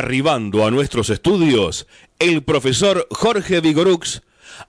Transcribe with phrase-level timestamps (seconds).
[0.00, 1.86] Arribando a nuestros estudios
[2.18, 4.22] el profesor Jorge Vigorux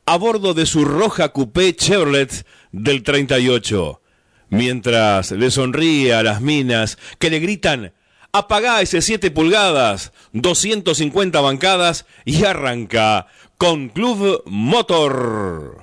[0.05, 4.01] a bordo de su roja coupé Chevrolet del 38,
[4.49, 7.93] mientras le sonríe a las minas que le gritan
[8.33, 15.77] apagá ese 7 pulgadas, 250 bancadas y arranca con Club Motor.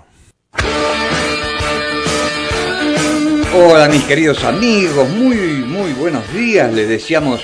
[3.56, 7.40] Hola mis queridos amigos, muy muy buenos días, les deseamos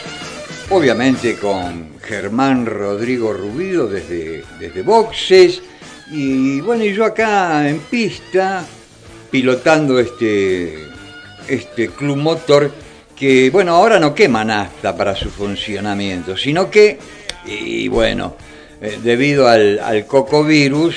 [0.71, 5.63] obviamente con Germán Rodrigo Rubido desde, desde Boxes
[6.11, 8.65] y bueno, y yo acá en pista
[9.31, 10.87] pilotando este,
[11.49, 12.71] este Club Motor
[13.17, 16.99] que bueno, ahora no quema nafta para su funcionamiento, sino que,
[17.47, 18.37] y bueno,
[18.81, 20.97] eh, debido al, al cocovirus,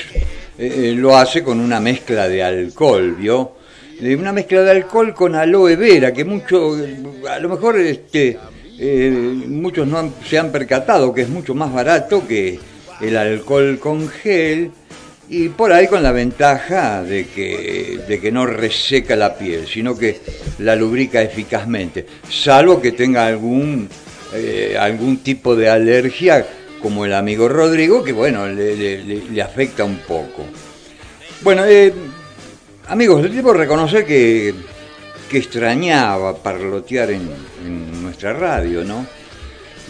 [0.58, 3.52] eh, eh, lo hace con una mezcla de alcohol, ¿vio?
[4.00, 6.76] Una mezcla de alcohol con aloe vera, que mucho,
[7.28, 8.38] a lo mejor este,
[8.78, 12.60] muchos no se han percatado que es mucho más barato que
[13.00, 14.70] el alcohol con gel
[15.30, 19.96] y por ahí con la ventaja de que, de que no reseca la piel, sino
[19.96, 20.20] que
[20.58, 23.88] la lubrica eficazmente, salvo que tenga algún,
[24.34, 26.46] eh, algún tipo de alergia,
[26.80, 30.44] como el amigo Rodrigo, que bueno, le, afecta un poco.
[31.42, 31.92] Bueno, eh,
[32.86, 34.54] amigos, debo reconocer que,
[35.28, 37.28] que extrañaba parlotear en,
[37.64, 39.06] en nuestra radio, ¿no?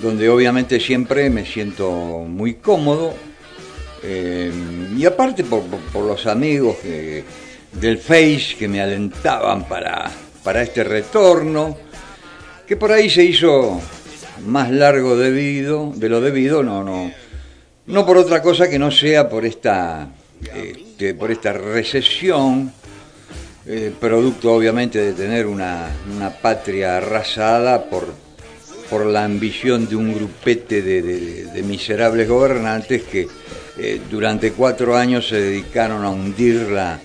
[0.03, 3.15] Donde obviamente siempre me siento muy cómodo,
[4.03, 4.53] eh,
[4.97, 5.63] y aparte por,
[5.95, 6.77] los amigos
[7.73, 10.11] del Face que me alentaban para,
[10.43, 11.77] para este retorno,
[12.67, 13.81] que por ahí se hizo
[14.47, 17.11] más largo debido, de lo debido, no, no,
[17.87, 20.09] no por otra cosa que no sea por esta,
[20.55, 22.73] este, por esta recesión,
[23.67, 28.07] eh, producto obviamente de tener una, una patria arrasada por,
[28.89, 33.29] por la ambición de un grupete de miserables gobernantes que
[33.77, 37.01] eh, durante cuatro años se dedicaron a hundirla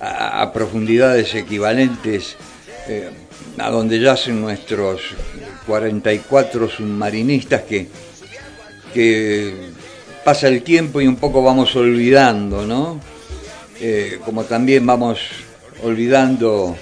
[0.00, 2.36] a, profundidades equivalentes
[2.88, 3.10] eh,
[3.58, 5.02] a donde yacen nuestros
[5.66, 7.88] 44 submarinistas que,
[8.92, 9.54] que
[10.24, 13.00] pasa el tiempo y un poco vamos olvidando, ¿no?
[14.24, 15.45] Como también vamos
[15.82, 16.76] olvidando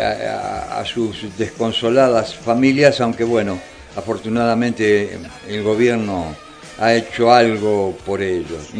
[0.00, 3.58] a, sus desconsoladas familias, aunque bueno,
[3.96, 6.36] afortunadamente el gobierno
[6.78, 8.70] ha hecho algo por ellos.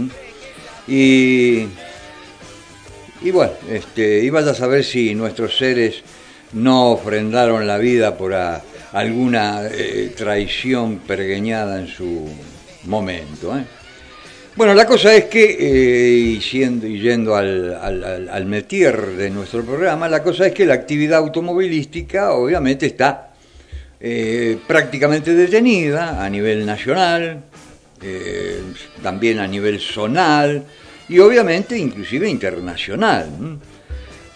[0.87, 1.69] Y,
[3.31, 6.03] bueno, este, y a saber si nuestros seres
[6.53, 8.35] no ofrendaron la vida por
[8.93, 12.29] alguna eh, traición pergueñada en su
[12.85, 13.57] momento.
[13.57, 13.65] ¿eh?
[14.60, 20.06] Bueno, la cosa es que, eh, y, yendo al, al, al, metier de nuestro programa,
[20.06, 23.32] la cosa es que la actividad automovilística obviamente está
[24.66, 27.43] prácticamente detenida a nivel nacional,
[28.03, 28.60] eh,
[29.03, 30.62] también a nivel zonal
[31.09, 33.31] y obviamente inclusive internacional,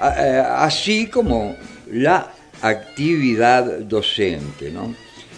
[0.00, 1.54] eh, así como
[1.92, 4.72] la actividad docente.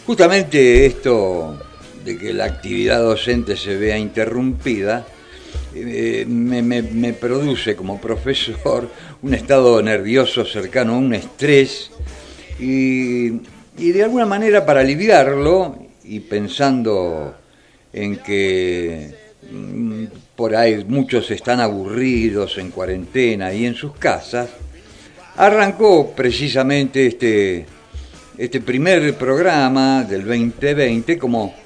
[0.07, 1.59] Justamente esto
[2.07, 5.05] de que la actividad docente se vea interrumpida,
[5.75, 8.89] eh, me, produce como profesor
[9.23, 11.91] un estado nervioso cercano a un estrés
[12.61, 13.33] y,
[13.77, 17.35] y de alguna manera para aliviarlo y pensando
[17.93, 19.13] en que
[19.51, 20.05] mm,
[20.37, 24.49] por ahí muchos están aburridos en cuarentena y en sus casas,
[25.37, 27.67] arrancó precisamente este,
[28.39, 31.66] este primer programa del 2020 como,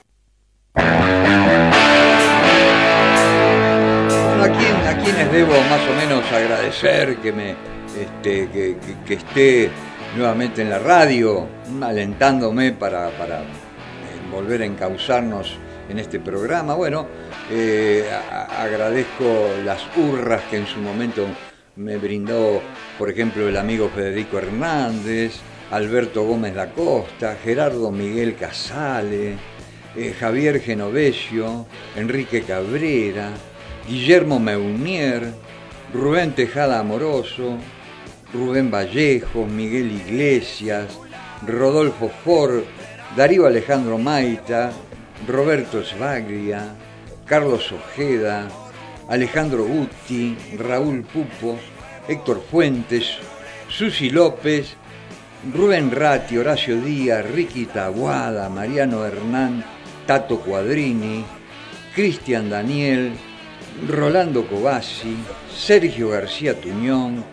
[5.19, 7.57] Quienes debo más o menos agradecer que me
[8.01, 8.49] este,
[9.05, 9.69] que, esté
[10.17, 11.49] nuevamente en la radio,
[11.81, 13.45] alentándome para, para eh,
[14.31, 15.57] volver a encauzarnos
[15.89, 16.75] en este programa.
[16.75, 17.09] Bueno,
[17.51, 21.27] eh, agradezco las hurras que en su momento
[21.75, 22.63] me brindó,
[22.97, 25.33] por ejemplo, el amigo Federico Hernández,
[25.73, 29.35] Alberto Gómez da Costa, Gerardo Miguel Casale,
[29.97, 31.67] eh, Javier Genovesio,
[31.97, 33.33] Enrique Cabrera,
[33.89, 35.33] Guillermo Meunier,
[35.95, 37.57] Rubén Tejada Amoroso,
[38.35, 40.99] Rubén Vallejo, Miguel Iglesias,
[41.47, 42.65] Rodolfo Ford,
[43.17, 44.73] Darío Alejandro Maita,
[45.27, 46.77] Roberto Svaglia,
[47.25, 48.47] Carlos Ojeda,
[49.09, 51.59] Alejandro Gutti, Raúl Pupo,
[52.07, 53.17] Héctor Fuentes,
[53.71, 54.77] Susi López,
[55.55, 59.65] Rubén Ratti, Horacio Díaz, Ricky Taguada, Mariano Hernán,
[60.07, 61.25] Tato Cuadrini,
[61.95, 63.13] Cristian Daniel,
[63.87, 65.17] Rolando Cobasi,
[65.55, 67.25] Sergio García Tuñón,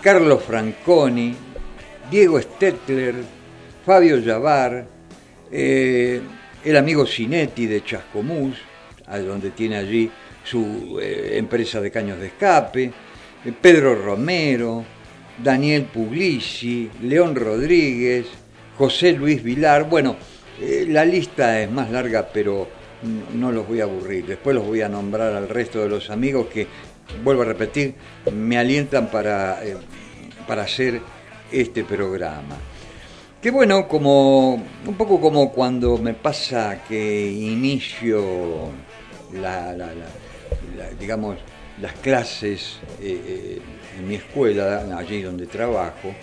[0.00, 1.34] Carlos Franconi,
[2.10, 3.16] Diego Stetler,
[3.84, 4.86] Fabio Yavar,
[5.50, 6.20] eh,
[6.64, 8.56] el amigo Cinetti de Chascomús,
[9.26, 10.10] donde tiene allí
[10.44, 12.84] su eh, empresa de caños de escape,
[13.44, 14.84] eh, Pedro Romero,
[15.42, 18.26] Daniel Puglisi, León Rodríguez,
[18.78, 19.88] José Luis Vilar.
[19.88, 20.16] Bueno,
[20.88, 22.68] la lista es más larga, pero
[23.34, 24.26] no los voy a aburrir.
[24.26, 26.66] Después los voy a nombrar al resto de los amigos que,
[27.22, 27.94] vuelvo a repetir,
[28.32, 29.60] me alientan para,
[30.46, 31.00] para hacer
[31.50, 32.56] este programa.
[33.40, 38.70] Que bueno, como un poco como cuando me pasa que inicio
[39.32, 39.74] la,
[40.98, 41.38] digamos
[41.80, 43.62] las clases eh, eh,
[43.98, 46.14] en mi escuela, allí donde trabajo,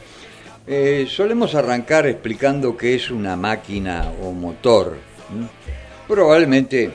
[0.66, 4.98] eh, solemos arrancar explicando qué es una máquina o motor.
[6.10, 6.90] Probablemente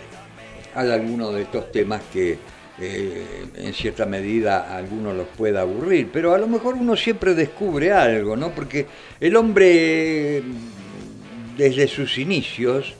[0.74, 2.36] hay algunos de estos temas que
[2.80, 7.32] eh, en cierta medida a algunos los pueda aburrir, pero a lo mejor uno siempre
[7.36, 8.50] descubre algo, ¿no?
[8.50, 8.88] Porque
[9.20, 10.42] el hombre,
[11.56, 12.94] desde sus inicios,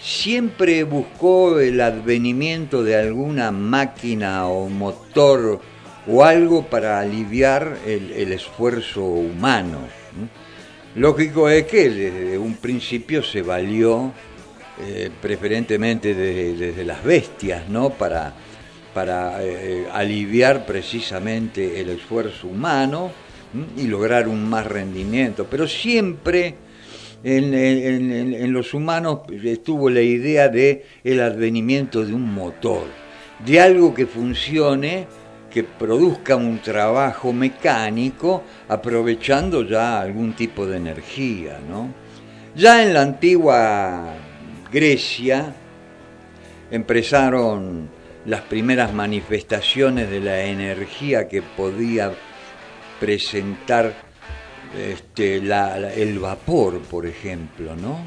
[0.00, 5.60] siempre buscó el advenimiento de alguna máquina o motor
[6.06, 9.80] o algo para aliviar el, esfuerzo humano.
[10.94, 14.14] Lógico es que desde un principio se valió
[14.80, 17.90] eh, preferentemente desde las bestias, ¿no?
[17.90, 18.34] Para
[18.94, 23.10] para eh, aliviar precisamente el esfuerzo humano
[23.76, 25.46] y lograr un más rendimiento.
[25.48, 26.54] Pero siempre
[27.24, 32.84] en, los humanos estuvo la idea de el advenimiento de un motor,
[33.44, 35.06] de algo que funcione,
[35.50, 41.60] que produzca un trabajo mecánico, aprovechando ya algún tipo de energía.
[41.68, 41.92] ¿no?
[42.56, 44.14] Ya en la antigua
[44.72, 45.54] Grecia
[46.70, 47.90] empezaron
[48.24, 52.12] las primeras manifestaciones de la energía que podía
[52.98, 53.92] presentar
[54.78, 58.00] este, el vapor, por ejemplo, ¿no?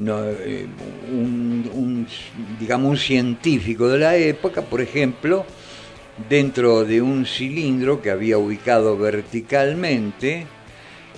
[0.00, 0.66] Eh,
[1.12, 2.06] un,
[2.58, 5.44] digamos, un científico de la época, por ejemplo,
[6.28, 10.46] dentro de un cilindro que había ubicado verticalmente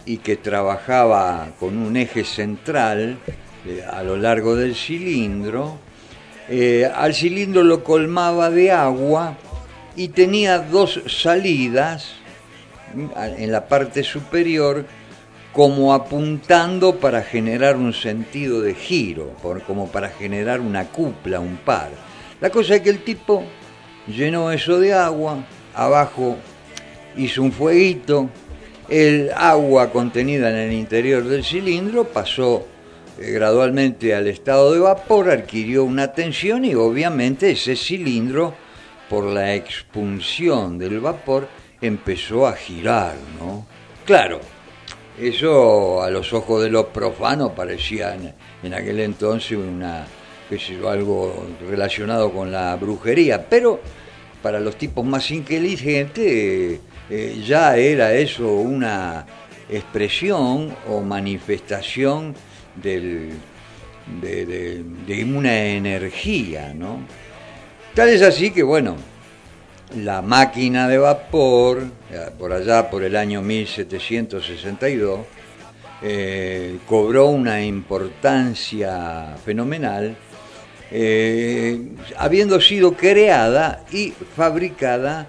[0.05, 3.19] y que trabajaba con un eje central
[3.91, 5.79] a lo largo del cilindro,
[6.49, 9.37] eh, al cilindro lo colmaba de agua
[9.97, 12.15] y tenía dos salidas
[13.17, 14.87] en la parte superior
[15.53, 19.33] como apuntando para generar un sentido de giro,
[19.67, 21.89] como para generar una cupla, un par.
[22.41, 23.43] La cosa es que el tipo
[24.07, 26.37] llenó eso de agua, abajo
[27.17, 28.29] hizo un fueguito,
[28.89, 32.76] el agua contenida en el interior del cilindro pasó eh,
[33.19, 38.55] gradualmente al estado de vapor, adquirió una tensión y obviamente ese cilindro,
[39.09, 41.49] por la expulsión del vapor,
[41.81, 43.67] empezó a girar, ¿no?
[44.05, 44.41] Claro,
[45.21, 48.17] eso a los ojos de los profanos parecía
[48.63, 50.07] en, aquel entonces una,
[50.89, 53.81] algo relacionado con la brujería, pero
[54.43, 59.27] para los tipos más inteligentes eh, ya era eso una
[59.69, 62.35] expresión o manifestación
[62.83, 63.33] del,
[64.21, 67.01] de, una energía, ¿no?
[67.95, 68.97] Tal es así que, bueno,
[69.95, 75.21] la máquina de vapor, eh, por allá por el año 1762,
[76.03, 80.17] eh, cobró una importancia fenomenal,
[80.91, 81.81] eh,
[82.19, 85.27] habiendo sido creada y fabricada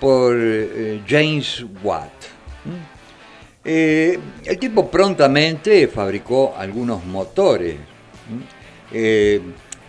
[0.00, 0.36] por
[1.06, 2.12] James Watt.
[3.70, 7.76] El tipo prontamente fabricó algunos motores
[8.92, 9.40] eh,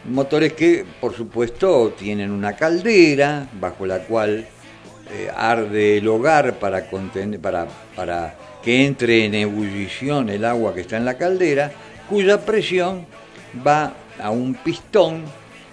[0.06, 4.48] motores que, por supuesto, tienen una caldera bajo la cual
[5.12, 6.86] eh, arde el hogar para,
[7.42, 11.72] para, para que entre en ebullición el agua que está en la caldera,
[12.10, 13.06] cuya presión
[13.66, 15.24] va a un pistón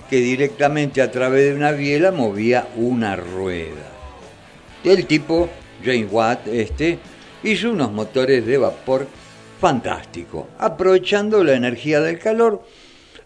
[0.09, 3.91] que directamente a través de una biela movía una rueda.
[4.85, 5.49] El tipo,
[5.85, 6.99] James Watt, este,
[7.47, 9.07] hizo unos motores de vapor
[9.61, 12.63] fantásticos, aprovechando la energía del calor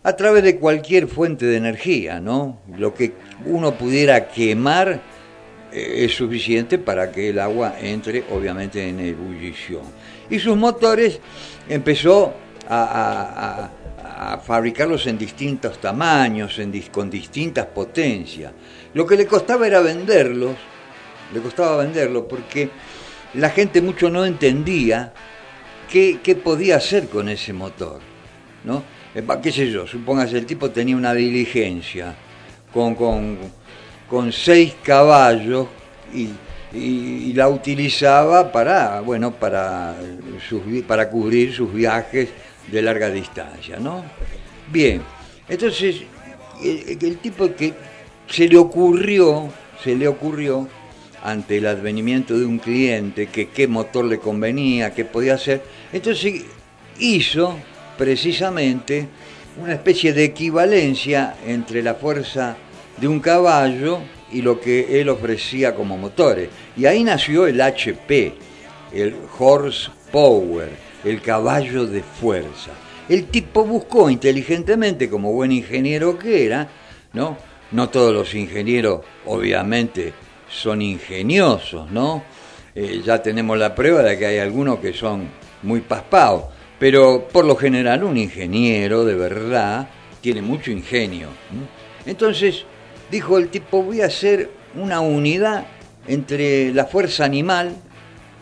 [0.03, 2.61] a través de cualquier fuente de energía, ¿no?
[2.77, 3.13] Lo que
[3.47, 5.01] uno pudiera quemar
[5.73, 9.83] eh, es suficiente para que el agua entre, obviamente, en ebullición.
[10.29, 11.19] Y sus motores
[11.69, 12.33] empezó
[12.69, 13.71] a,
[14.45, 16.61] fabricarlos en distintos tamaños,
[16.93, 18.53] con distintas potencias.
[18.93, 20.57] Lo que le costaba era venderlos,
[21.33, 22.69] le costaba venderlos porque
[23.35, 25.13] la gente mucho no entendía
[25.91, 28.01] qué, podía hacer con ese motor,
[28.65, 28.83] ¿no?
[29.15, 32.15] Eh, qué sé yo, supóngase el tipo tenía una diligencia
[32.73, 35.67] con, con, seis caballos
[36.15, 36.29] y,
[37.35, 39.97] la utilizaba para, bueno, para,
[40.87, 42.29] para cubrir sus viajes
[42.71, 44.05] de larga distancia, ¿no?
[44.71, 45.03] Bien,
[45.49, 46.03] entonces
[46.63, 47.75] el, tipo que
[48.29, 49.49] se le ocurrió,
[49.83, 50.69] se le ocurrió
[51.23, 55.63] ante el advenimiento de un cliente que qué motor le convenía, qué podía hacer,
[55.93, 56.43] entonces
[56.99, 57.59] hizo
[57.99, 59.09] precisamente
[59.61, 62.57] una especie de equivalencia entre la fuerza
[62.99, 64.01] de un caballo
[64.33, 66.49] y lo que él ofrecía como motores.
[66.77, 68.35] Y ahí nació el HP,
[68.93, 70.71] el horse power,
[71.05, 72.71] el caballo de fuerza.
[73.09, 76.69] El tipo buscó inteligentemente, como buen ingeniero que era,
[77.13, 77.37] ¿no?
[77.73, 80.13] No todos los ingenieros, obviamente,
[80.51, 82.23] son ingeniosos, ¿no?
[82.75, 85.29] Eh, ya tenemos la prueba de que hay algunos que son
[85.63, 86.45] muy paspados
[86.81, 89.87] pero por lo general un ingeniero de verdad
[90.23, 91.29] tiene mucho ingenio.
[92.07, 92.65] Entonces
[93.11, 95.67] dijo el tipo, voy a hacer una unidad
[96.09, 97.77] entre la fuerza animal,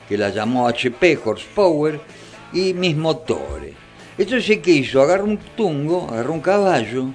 [0.09, 2.01] que la llamó HP, horsepower,
[2.53, 3.75] y mis motores.
[4.17, 5.03] Entonces, ¿qué hizo?
[5.03, 7.07] Agarró un tungo, agarró un caballo,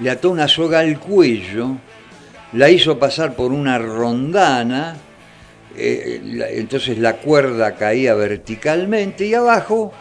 [0.00, 1.78] le ató una soga al cuello,
[2.52, 4.96] la hizo pasar por una rondana,
[5.76, 9.92] eh, entonces la cuerda caía verticalmente y abajo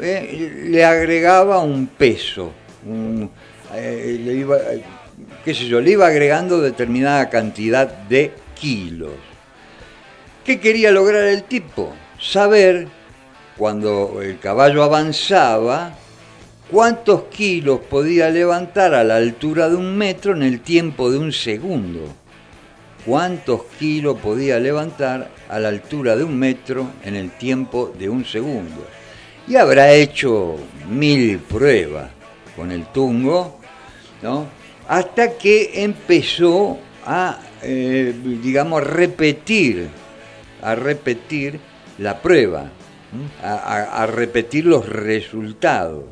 [0.00, 2.52] eh, le agregaba un peso,
[3.74, 4.82] eh,
[5.44, 9.12] qué sé yo, le iba agregando determinada cantidad de kilos.
[10.44, 11.94] ¿Qué quería lograr el tipo?
[12.20, 12.88] Saber,
[13.56, 15.94] cuando el caballo avanzaba,
[16.72, 21.32] cuántos kilos podía levantar a la altura de un metro en el tiempo de un
[21.32, 22.08] segundo
[23.04, 28.24] cuántos kilos podía levantar a la altura de un metro en el tiempo de un
[28.24, 28.86] segundo.
[29.48, 30.56] Y habrá hecho
[30.88, 32.10] mil pruebas
[32.56, 33.58] con el tungo,
[34.22, 34.46] ¿no?
[34.88, 39.88] hasta que empezó a, eh, digamos, repetir,
[40.62, 41.58] a repetir
[41.98, 42.70] la prueba,
[43.42, 46.04] a, a repetir los resultados.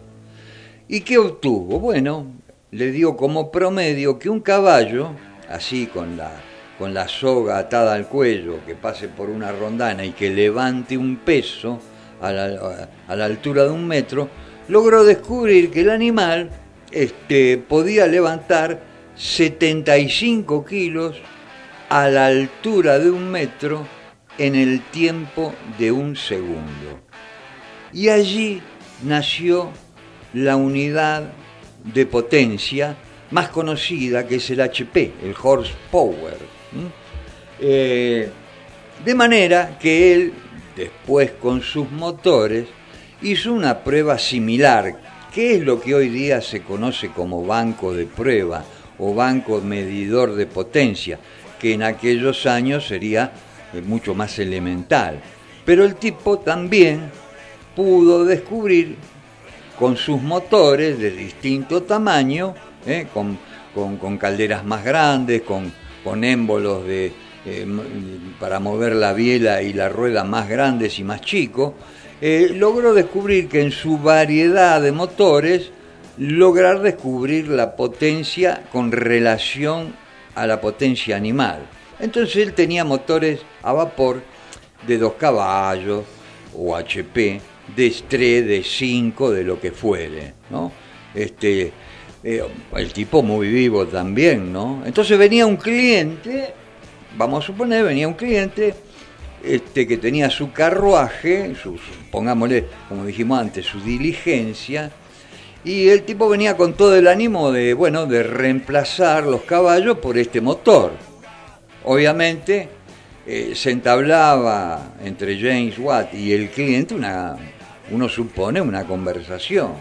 [0.92, 1.78] ¿Y qué obtuvo?
[1.78, 2.26] Bueno,
[2.72, 5.12] le dio como promedio que un caballo,
[5.48, 6.32] así con la
[6.80, 11.18] con la soga atada al cuello, que pase por una rondana y que levante un
[11.18, 11.78] peso
[12.20, 14.28] a la, altura de un metro,
[14.66, 16.50] logró descubrir que el animal
[16.90, 18.80] este, podía levantar
[19.14, 21.20] 75 kilos
[21.88, 23.86] a la altura de un metro
[24.38, 26.98] en el tiempo de un segundo.
[27.92, 28.60] Y allí
[29.04, 29.70] nació
[30.34, 31.32] la unidad
[31.84, 32.96] de potencia
[33.30, 36.60] más conocida que es el HP, el horsepower
[37.60, 38.30] eh,
[39.04, 40.32] de manera que él,
[40.76, 42.66] después con sus motores,
[43.22, 44.98] hizo una prueba similar,
[45.32, 48.64] que es lo que hoy día se conoce como banco de prueba
[48.98, 51.18] o banco medidor de potencia,
[51.58, 53.32] que en aquellos años sería
[53.72, 55.20] eh, mucho más elemental.
[55.64, 57.10] Pero el tipo también
[57.76, 58.96] pudo descubrir
[59.80, 62.54] con sus motores de distinto tamaño,
[62.86, 63.38] eh, con,
[63.74, 65.72] con calderas más grandes, con
[66.02, 67.12] con émbolos de,
[67.46, 67.66] eh,
[68.38, 71.74] para mover la biela y la rueda más grandes y más chicos,
[72.20, 75.70] eh, logró descubrir que en su variedad de motores,
[76.18, 79.94] lograr descubrir la potencia con relación
[80.34, 81.60] a la potencia animal.
[81.98, 84.22] Entonces él tenía motores a vapor
[84.86, 86.04] de 2 caballos
[86.54, 87.40] o HP,
[87.74, 90.72] de 3, de 5, de lo que fuere, ¿no?
[91.14, 91.72] Este,
[92.22, 92.42] eh,
[92.76, 94.82] el tipo muy vivo también, ¿no?
[94.84, 96.52] Entonces venía un cliente,
[97.16, 98.74] vamos a suponer, venía un cliente
[99.42, 101.54] este, que tenía su carruaje,
[102.10, 104.90] pongámosle, como dijimos antes, su diligencia,
[105.64, 110.18] y el tipo venía con todo el ánimo de, bueno, de reemplazar los caballos por
[110.18, 110.92] este motor.
[111.84, 112.68] Obviamente
[113.26, 117.36] eh, se entablaba entre James Watt y el cliente una,
[117.90, 119.72] uno supone, una conversación,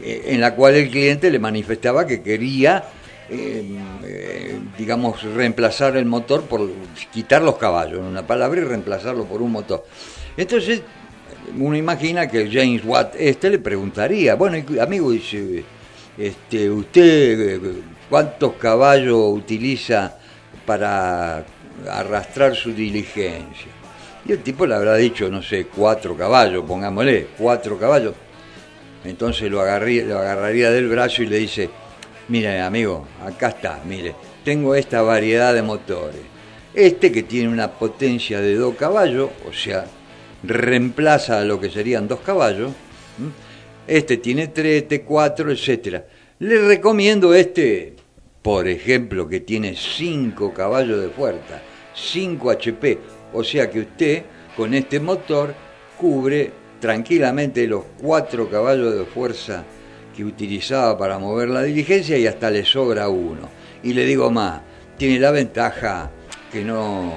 [0.00, 2.84] eh, en la cual el cliente le manifestaba que quería,
[3.28, 6.68] eh, digamos, reemplazar el motor por
[7.12, 9.84] quitar los caballos, en una palabra, y reemplazarlo por un motor.
[10.36, 10.82] Entonces,
[11.58, 15.64] uno imagina que James Watt este le preguntaría, bueno, amigo, dice,
[16.16, 17.60] este, ¿usted
[18.08, 20.16] cuántos caballos utiliza
[20.66, 21.44] para
[21.88, 23.79] arrastrar su diligencia?
[24.30, 28.14] Y el tipo le habrá dicho, no sé, cuatro caballos, pongámosle, cuatro caballos.
[29.04, 31.68] Entonces lo, lo agarraría del brazo y le dice,
[32.28, 36.20] mire amigo, acá está, mire, tengo esta variedad de motores.
[36.72, 39.86] Este que tiene una potencia de dos caballos, o sea,
[40.44, 42.70] reemplaza a lo que serían dos caballos.
[43.84, 46.04] Este tiene tres, este cuatro, etc.
[46.38, 47.96] Le recomiendo este,
[48.42, 52.98] por ejemplo, que tiene cinco caballos de fuerza, 5 HP,
[53.32, 54.22] o sea que usted
[54.56, 55.54] con este motor
[55.98, 59.64] cubre tranquilamente los cuatro caballos de fuerza
[60.16, 63.48] que utilizaba para mover la diligencia y hasta le sobra uno.
[63.82, 64.60] Y le digo más,
[64.96, 66.10] tiene la ventaja
[66.50, 67.12] que no,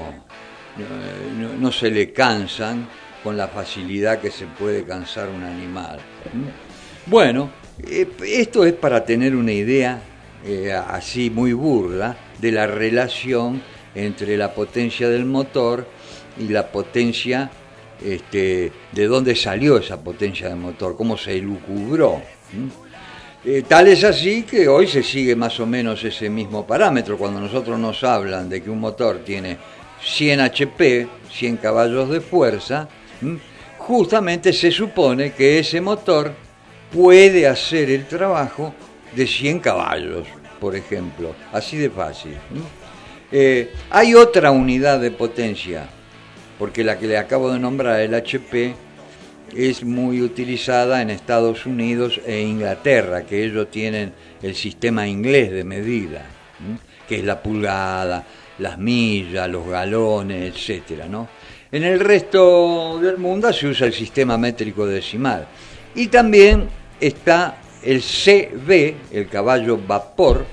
[1.60, 2.88] no, se le cansan
[3.24, 6.00] con la facilidad que se puede cansar un animal.
[7.06, 7.50] Bueno,
[7.86, 10.02] eh, esto es para tener una idea
[10.46, 13.62] eh, así muy burda de la relación
[13.96, 15.88] entre la potencia del motor
[16.38, 17.50] y la potencia,
[18.04, 22.22] este, de dónde salió esa potencia del motor, cómo se lucubró.
[23.46, 27.18] Eh, tal es así que hoy se sigue más o menos ese mismo parámetro.
[27.18, 29.58] Cuando nosotros nos hablan de que un motor tiene
[30.02, 32.88] 100 HP, 100 caballos de fuerza,
[33.78, 36.34] justamente se supone que ese motor
[36.92, 38.74] puede hacer el trabajo
[39.16, 40.28] de 100 caballos,
[40.60, 41.36] por ejemplo.
[41.52, 42.36] Así de fácil.
[43.32, 45.90] Eh, hay otra unidad de potencia,
[46.64, 48.74] porque la que le acabo de nombrar, el HP,
[49.54, 55.66] es muy utilizada en Estados Unidos e Inglaterra, que ellos tienen el sistema inglés de
[55.66, 56.26] medida,
[57.06, 58.26] que es la pulgada,
[58.60, 61.28] las millas, los galones, etcétera, ¿no?
[61.70, 65.46] En el resto del mundo se usa el sistema métrico decimal.
[65.96, 70.46] Y también está el CB, el caballo vapor,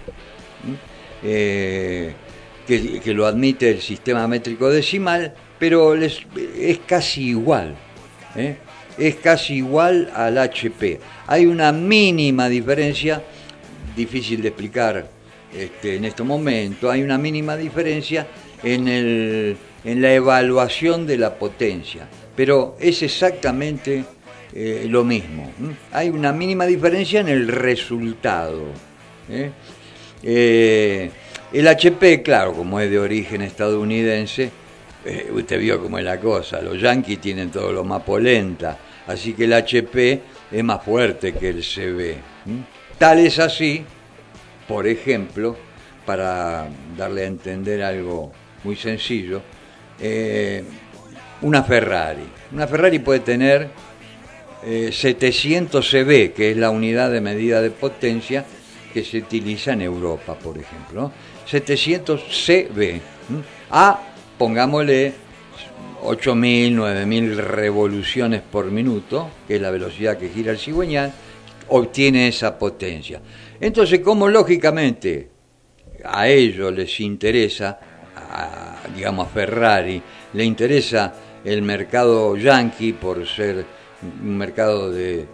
[1.22, 2.12] eh,
[2.66, 6.18] que, lo admite el sistema métrico decimal, pero es
[6.86, 7.76] casi igual.
[8.34, 8.56] ¿eh?
[8.98, 10.98] Es casi igual al HP.
[11.26, 13.22] Hay una mínima diferencia,
[13.94, 15.06] difícil de explicar
[15.54, 18.26] este, en este momento, hay una mínima diferencia
[18.62, 24.04] en, el, en la evaluación de la potencia, pero es exactamente
[24.54, 25.52] eh, lo mismo.
[25.92, 28.62] Hay una mínima diferencia en el resultado.
[29.28, 31.10] ¿eh?
[31.52, 34.52] El HP, claro, como es de origen estadounidense,
[35.04, 39.32] eh, usted vio cómo es la cosa, los yankees tienen todo lo más polenta, así
[39.32, 42.16] que el HP es más fuerte que el CB.
[42.98, 43.84] Tal es así,
[44.68, 45.56] por ejemplo,
[46.04, 48.32] para darle a entender algo
[48.64, 49.42] muy sencillo,
[50.00, 50.64] eh,
[51.42, 52.28] una Ferrari.
[52.52, 53.68] Una Ferrari puede tener
[54.62, 58.44] 700 eh, CB, que es la unidad de medida de potencia
[58.92, 61.12] que se utiliza en Europa, por ejemplo.
[61.46, 63.00] 700 CB.
[63.70, 64.09] A,
[64.40, 65.12] pongámosle
[66.02, 71.12] 8.000, 9.000 revoluciones por minuto, que es la velocidad que gira el cigüeñal,
[71.68, 73.20] obtiene esa potencia.
[73.60, 75.28] Entonces, como lógicamente
[76.02, 77.78] a ellos les interesa,
[78.96, 80.00] digamos a Ferrari,
[80.32, 81.12] le interesa
[81.44, 83.66] el mercado yankee por ser
[84.22, 85.26] un mercado de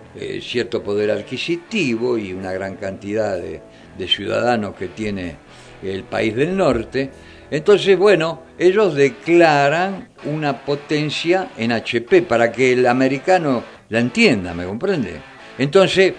[0.42, 5.36] cierto poder adquisitivo y una gran cantidad de ciudadanos que tiene
[5.80, 7.08] el país del norte.
[7.50, 14.64] Entonces, bueno, ellos declaran una potencia en HP para que el americano la entienda, ¿me
[14.64, 15.20] comprende?
[15.58, 16.14] Entonces,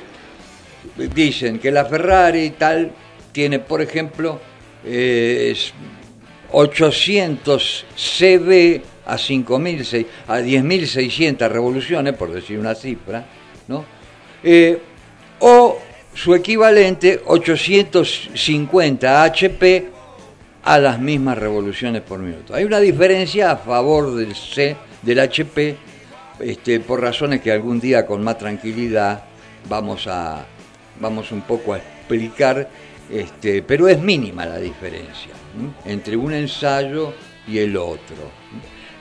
[1.14, 2.92] dicen que la Ferrari tal
[3.32, 4.40] tiene, por ejemplo,
[6.52, 13.26] 800 cb a, a 10.600 revoluciones, por decir una cifra,
[13.68, 13.86] ¿no?
[14.44, 14.80] Eh,
[15.40, 15.78] o
[16.14, 19.97] su equivalente 850 HP
[20.68, 22.54] a las mismas revoluciones por minuto.
[22.54, 25.78] Hay una diferencia a favor del C, del HP,
[26.42, 29.24] este, por razones que algún día con más tranquilidad
[29.70, 30.46] vamos a
[31.00, 32.68] vamos un poco a explicar,
[33.10, 35.32] este, pero es mínima la diferencia
[35.86, 37.14] entre un ensayo
[37.48, 38.30] y el otro.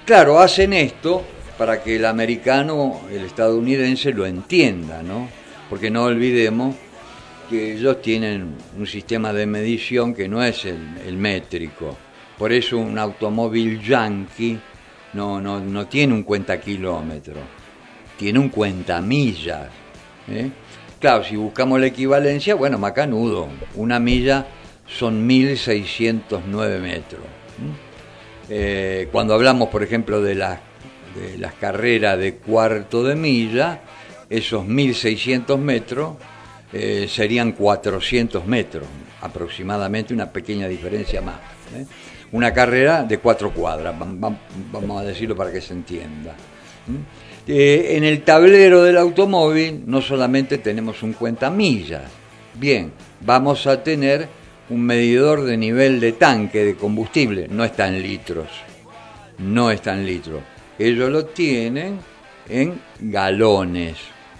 [0.05, 1.24] Claro, hacen esto
[1.59, 5.29] para que el americano, el estadounidense lo entienda, ¿no?
[5.68, 6.76] Porque no olvidemos
[7.48, 11.96] que ellos tienen un sistema de medición que no es el, métrico.
[12.38, 14.59] Por eso un automóvil yankee
[15.14, 17.40] no, no, no tiene un cuenta kilómetro,
[18.18, 19.68] tiene un cuenta millas.
[20.28, 20.50] ¿eh?
[21.00, 24.46] Claro, si buscamos la equivalencia, bueno, macanudo, una milla
[24.87, 27.22] son 1609 metros.
[28.48, 33.80] Eh, cuando hablamos, por ejemplo, de, de las carreras de cuarto de milla,
[34.28, 36.16] esos 1600 metros
[36.72, 38.85] eh, serían 400 metros,
[39.20, 41.37] aproximadamente, una pequeña diferencia más.
[41.74, 41.87] ¿eh?
[42.33, 46.35] Una carrera de cuatro cuadras, vamos a decirlo para que se entienda.
[47.46, 52.11] en el tablero del automóvil no solamente tenemos un cuenta millas,
[52.55, 54.29] bien, vamos a tener
[54.68, 58.48] un medidor de nivel de tanque de combustible, no está en litros,
[59.38, 60.42] no está en litros.
[60.79, 61.98] Ellos lo tienen
[62.48, 63.96] en galones,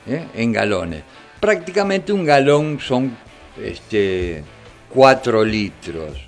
[0.07, 0.27] ¿eh?
[0.35, 1.03] en galones.
[1.47, 3.17] Prácticamente un galón son
[3.63, 4.43] este,
[4.93, 6.19] 4 litros.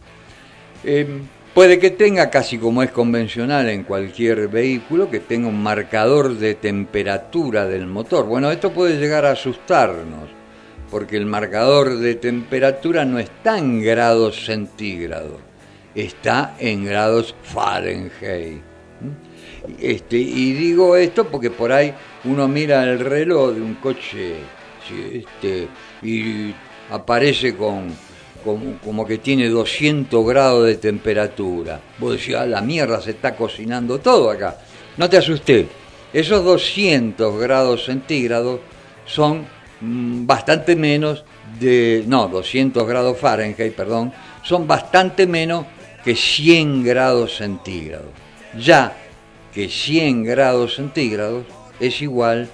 [0.85, 6.38] Em, puede que tenga, casi como es convencional en cualquier vehículo, que tenga un marcador
[6.38, 8.26] de temperatura del motor.
[8.26, 10.28] Bueno, esto puede llegar a asustarnos
[10.88, 15.40] porque el marcador de temperatura no está en grados centígrados,
[15.96, 18.62] está en grados Fahrenheit.
[19.81, 24.37] Este, y digo esto porque por ahí uno mira el reloj de un coche
[24.90, 25.68] este,
[26.03, 26.55] y
[26.90, 27.94] aparece con,
[28.85, 31.81] como que tiene 200 grados de temperatura.
[31.98, 34.59] Vos decís, ah, la mierda, se está cocinando todo acá.
[34.96, 35.66] No te asustes,
[36.12, 38.61] esos 200 grados centígrados
[39.07, 39.46] son
[39.81, 41.24] Mm, bastante menos
[41.61, 45.66] de, no, 200 grados Fahrenheit, perdón, son bastante menos
[46.05, 48.11] que 100 grados centígrados.
[48.59, 48.96] Ya
[49.55, 51.44] que 100 grados centígrados
[51.79, 52.48] es igual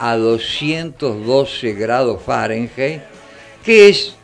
[0.00, 3.02] a 212 grados Fahrenheit,
[3.64, 4.16] que es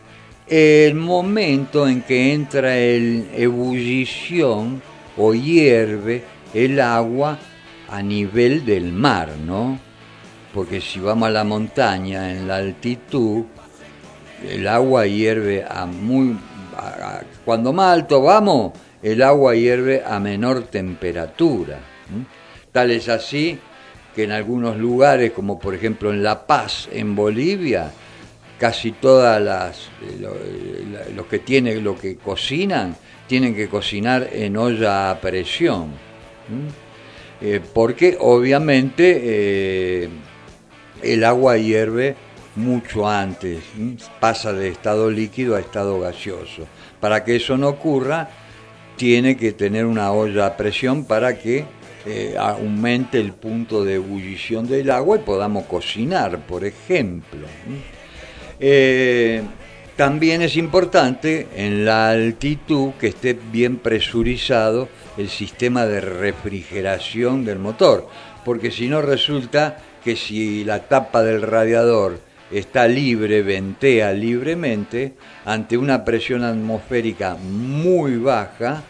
[0.49, 4.83] el momento en que entra en ebullición
[5.17, 7.39] o hierve el agua
[7.89, 9.87] a nivel del mar, ¿no?
[10.57, 13.45] porque si vamos a la montaña, en la altitud,
[14.43, 16.35] el agua hierve a muy...
[17.45, 21.81] cuando más alto vamos, el agua hierve a menor temperatura.
[22.73, 23.59] Tal es así
[24.17, 27.93] que en algunos lugares, como por ejemplo en La Paz, en Bolivia,
[28.59, 29.91] casi todas las
[31.15, 35.91] los que tienen lo que cocinan tienen que cocinar en olla a presión
[37.43, 40.09] eh, porque obviamente eh,
[41.03, 42.17] el agua hierve
[42.55, 43.63] mucho antes,
[44.19, 46.67] pasa de estado líquido a estado gaseoso.
[47.01, 48.31] Para que eso no ocurra,
[48.97, 51.67] tiene que tener una olla a presión para que
[52.07, 57.49] eh, aumente el punto de ebullición del agua y podamos cocinar, por ejemplo.
[58.61, 59.43] Eh,
[59.97, 67.59] también es importante en la altitud que esté bien presurizado el sistema de refrigeración del
[67.59, 68.09] motor,
[68.45, 72.21] porque si no resulta que si la tapa del radiador
[72.53, 75.15] está libre, ventea libremente,
[75.45, 78.85] ante una presión atmosférica muy baja,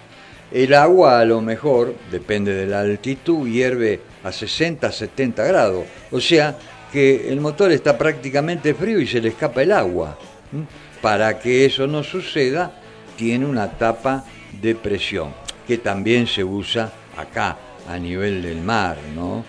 [0.50, 5.84] el agua a lo mejor, depende de la altitud, hierve a 60, 70 grados.
[6.10, 6.56] O sea
[6.92, 10.18] que el motor está prácticamente frío y se le escapa el agua.
[11.02, 12.72] Para que eso no suceda,
[13.16, 14.24] tiene una tapa
[14.60, 15.34] de presión,
[15.66, 17.56] que también se usa acá,
[17.88, 19.44] a nivel del mar, ¿no?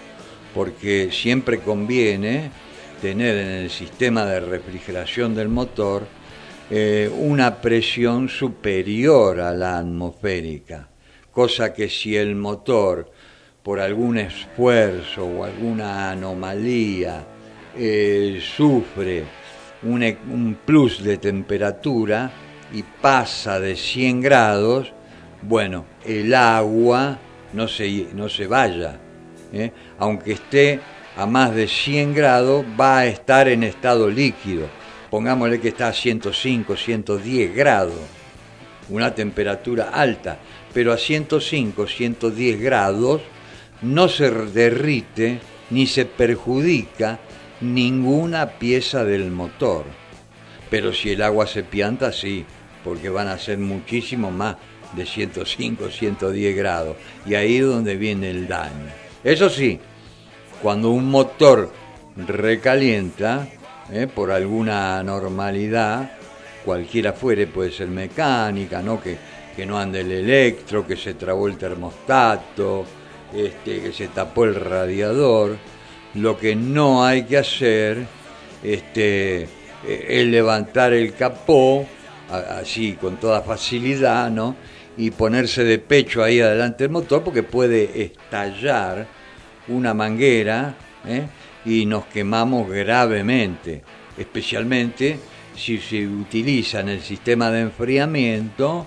[0.58, 2.50] porque siempre conviene
[3.00, 6.08] tener en el sistema de refrigeración del motor
[6.70, 10.90] eh, una presión superior a la atmosférica,
[11.32, 13.10] cosa que si el motor
[13.64, 17.26] por algún esfuerzo o alguna anomalía
[17.76, 19.24] eh, sufre
[19.84, 22.32] un, un, plus de temperatura
[22.74, 24.92] y pasa de 100 grados,
[25.42, 27.18] bueno, el agua
[27.54, 29.00] no se, no se vaya,
[29.54, 29.72] ¿eh?
[30.00, 30.80] aunque esté
[31.16, 34.68] a más de 100 grados, va a estar en estado líquido.
[35.10, 37.96] Pongámosle que está a 105, 110 grados,
[38.90, 40.40] una temperatura alta,
[40.74, 43.22] pero a 105, 110 grados
[43.82, 45.40] no se derrite
[45.70, 47.20] ni se perjudica
[47.62, 49.86] ninguna pieza del motor.
[50.70, 52.46] Pero si el agua se pianta, sí,
[52.84, 54.58] porque van a ser muchísimo más
[54.94, 56.98] de 105, 110 grados.
[57.26, 58.92] Y ahí es donde viene el daño.
[59.24, 59.80] Eso sí,
[60.62, 61.72] cuando un motor
[62.16, 63.48] recalienta,
[63.92, 66.12] eh, por alguna normalidad,
[66.66, 69.02] cualquiera fuere, puede ser mecánica, ¿no?
[69.02, 69.18] Que,
[69.56, 72.86] que no ande el electro, que se trabó el termostato,
[73.34, 75.58] este, que se tapó el radiador.
[76.16, 78.06] Lo que no hay que hacer
[78.64, 79.48] este, eh,
[79.86, 81.86] es levantar el capó,
[82.30, 84.56] así con toda facilidad, ¿no?
[84.98, 89.06] y ponerse de pecho ahí adelante del motor porque puede estallar
[89.68, 90.74] una manguera
[91.08, 91.28] ¿eh?
[91.66, 93.84] Y nos quemamos gravemente,
[94.18, 95.20] especialmente
[95.56, 98.86] si se utiliza en el sistema de enfriamiento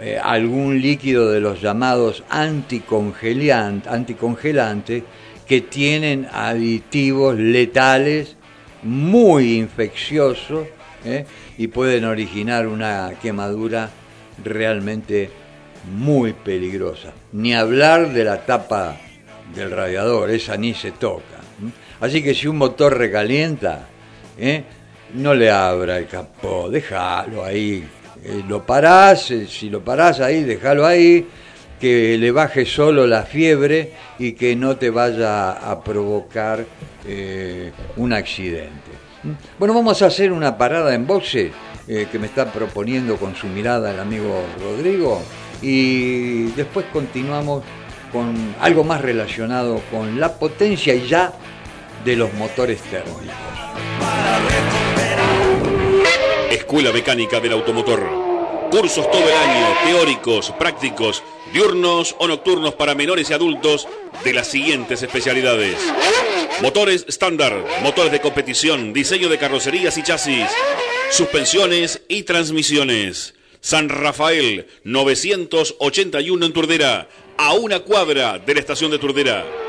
[0.00, 5.02] eh, algún líquido de los llamados anticongelantes
[5.46, 8.36] que tienen aditivos letales
[8.82, 10.68] muy infecciosos
[11.04, 11.26] ¿eh?
[11.56, 13.90] y pueden originar una quemadura
[14.44, 15.30] realmente
[15.96, 17.12] muy peligrosa.
[17.32, 18.96] Ni hablar de la tapa
[19.54, 21.37] del radiador, esa ni se toca.
[22.00, 23.86] Así que si un motor recalienta,
[24.38, 24.64] ¿eh?
[25.14, 27.84] no le abra el capó, déjalo ahí.
[28.24, 31.26] Eh, lo parás, eh, si lo parás ahí, déjalo ahí,
[31.80, 36.64] que le baje solo la fiebre y que no te vaya a provocar
[37.96, 38.90] un accidente.
[39.58, 41.52] Bueno, vamos a hacer una parada en boxe
[41.88, 45.22] eh, que me está proponiendo con su mirada el amigo Rodrigo
[45.62, 47.64] y después continuamos
[48.12, 51.32] con algo más relacionado con la potencia ya
[52.04, 53.22] de los motores térmicos.
[56.50, 58.28] Escuela Mecánica del Automotor.
[58.70, 63.88] Cursos todo el año, teóricos, prácticos, diurnos o nocturnos para menores y adultos
[64.24, 65.78] de las siguientes especialidades.
[66.62, 70.46] Motores estándar, motores de competición, diseño de carrocerías y chasis,
[71.10, 73.34] suspensiones y transmisiones.
[73.60, 79.67] San Rafael 981 en Turdera, a una cuadra de la estación de Turdera.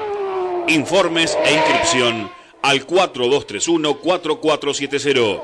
[0.69, 2.29] Informes e inscripción
[2.61, 5.41] al 4231-4470,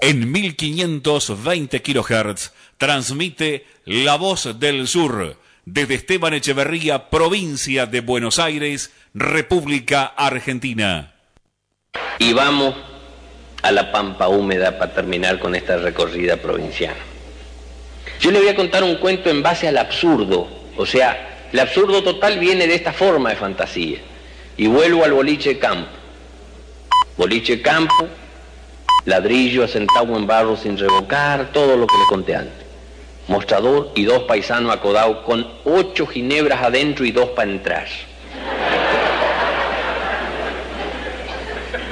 [0.00, 8.92] En 1520 kHz transmite La Voz del Sur desde Esteban Echeverría, provincia de Buenos Aires,
[9.14, 11.14] República Argentina.
[12.18, 12.74] Y vamos
[13.62, 17.13] a la pampa húmeda para terminar con esta recorrida provinciana.
[18.20, 22.02] Yo le voy a contar un cuento en base al absurdo, o sea, el absurdo
[22.02, 23.98] total viene de esta forma de fantasía.
[24.56, 25.90] Y vuelvo al boliche campo.
[27.16, 28.08] Boliche campo,
[29.04, 32.64] ladrillo asentado en barro sin revocar, todo lo que le conté antes.
[33.28, 37.86] Mostrador y dos paisanos acodados con ocho ginebras adentro y dos para entrar.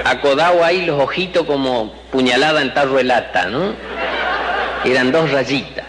[0.05, 3.75] acodado ahí los ojitos como puñalada en tarro de lata, ¿no?
[4.85, 5.82] Eran dos rayitas.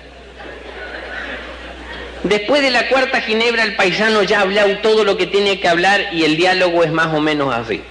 [2.24, 5.68] Después de la cuarta ginebra, el paisano ya ha hablado todo lo que tiene que
[5.68, 7.82] hablar y el diálogo es más o menos así.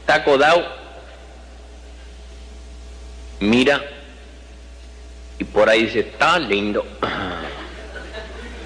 [0.00, 0.66] Está acodado,
[3.38, 3.82] mira,
[5.38, 6.84] y por ahí dice, está lindo.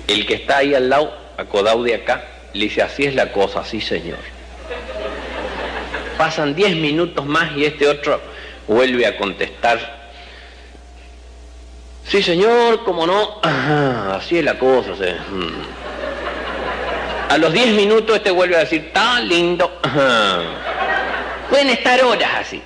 [0.06, 3.64] El que está ahí al lado, acodado de acá, le dice, así es la cosa,
[3.64, 4.18] sí señor.
[6.16, 8.20] Pasan diez minutos más y este otro
[8.66, 9.99] vuelve a contestar.
[12.10, 13.38] Sí, señor, cómo no.
[14.12, 14.90] así es la cosa.
[14.90, 15.62] Mm.
[17.32, 19.80] A los diez minutos este vuelve a decir, tan lindo.
[21.48, 22.60] Pueden estar horas así.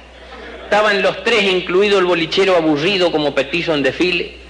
[0.62, 4.43] Estaban los tres, incluido el bolichero aburrido como petizo en desfile.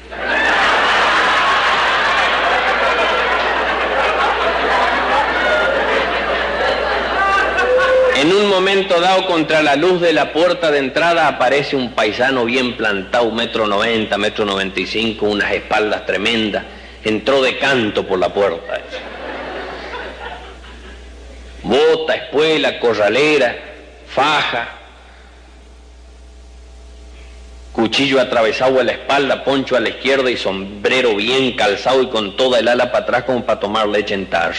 [8.25, 12.47] En un momento dado contra la luz de la puerta de entrada aparece un paisano
[12.47, 16.65] bien plantado, metro noventa, metro noventa y cinco, unas espaldas tremendas.
[17.05, 18.81] Entró de canto por la puerta.
[21.65, 23.57] Bota, espuela, corralera,
[24.09, 24.69] faja,
[27.73, 32.39] cuchillo atravesado a la espalda, poncho a la izquierda y sombrero bien calzado y con
[32.39, 34.57] toda el ala para atrás como para tomar leche en tarro.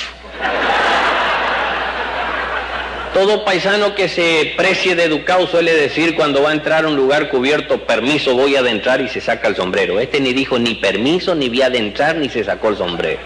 [3.16, 6.98] Todo paisano que se precie de educado suele decir cuando va a entrar a un
[6.98, 10.02] lugar cubierto, permiso, voy a adentrar y se saca el sombrero.
[10.02, 13.22] Este ni dijo ni permiso, ni a adentrar, ni se sacó el sombrero.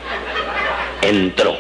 [1.02, 1.58] Entró.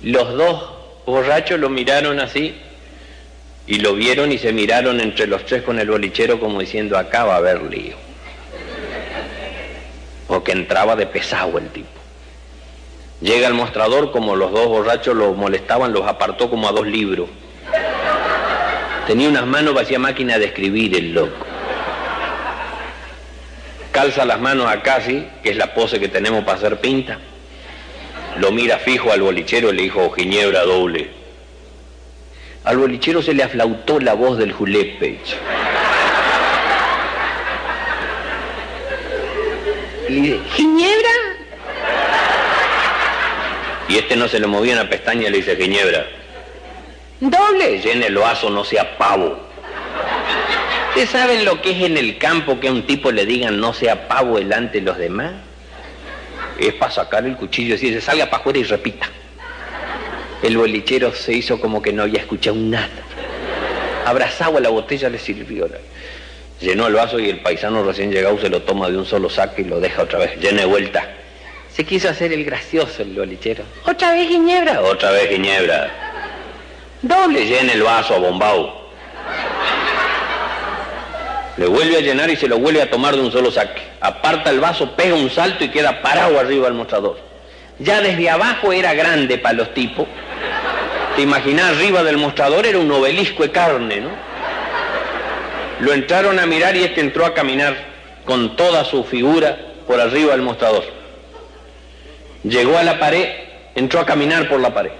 [0.00, 0.70] Los dos
[1.04, 2.54] borrachos lo miraron así
[3.66, 7.24] y lo vieron y se miraron entre los tres con el bolichero como diciendo, acá
[7.24, 7.96] va a haber lío.
[10.26, 11.93] Porque entraba de pesado el tipo.
[13.24, 17.30] Llega al mostrador, como los dos borrachos lo molestaban, los apartó como a dos libros.
[19.06, 21.46] Tenía unas manos, vacía máquina de escribir el loco.
[23.92, 27.18] Calza las manos acá, sí, que es la pose que tenemos para hacer pinta.
[28.36, 31.08] Lo mira fijo al bolichero y le dijo, Ginebra doble.
[32.64, 35.18] Al bolichero se le aflautó la voz del julepe.
[40.08, 41.23] ¿Ginebra?
[43.94, 46.04] Y este no se le movía una pestaña y le dice, Ginebra,
[47.20, 49.38] doble, llene el vaso, no sea pavo.
[50.88, 53.72] ¿Ustedes saben lo que es en el campo que a un tipo le digan no
[53.72, 55.34] sea pavo delante de los demás?
[56.58, 59.08] Es para sacar el cuchillo y se salga para afuera y repita.
[60.42, 62.90] El bolichero se hizo como que no había escuchado nada.
[64.06, 65.68] Abrazado a la botella le sirvió.
[66.60, 69.62] Llenó el vaso y el paisano recién llegado se lo toma de un solo saque
[69.62, 70.36] y lo deja otra vez.
[70.40, 71.08] Llene vuelta.
[71.74, 73.64] Se quiso hacer el gracioso el bolichero.
[73.84, 74.80] ¿Otra vez Ginebra?
[74.80, 75.90] Otra vez Ginebra.
[77.02, 78.84] Doble llena el vaso a bombao.
[81.56, 83.82] Le vuelve a llenar y se lo vuelve a tomar de un solo saque.
[84.00, 87.18] Aparta el vaso, pega un salto y queda parado arriba del mostrador.
[87.80, 90.06] Ya desde abajo era grande para los tipos.
[91.16, 94.10] Te imaginas arriba del mostrador era un obelisco de carne, ¿no?
[95.80, 97.74] Lo entraron a mirar y este entró a caminar
[98.24, 99.58] con toda su figura
[99.88, 101.03] por arriba del mostrador.
[102.44, 103.26] Llegó a la pared,
[103.74, 104.92] entró a caminar por la pared.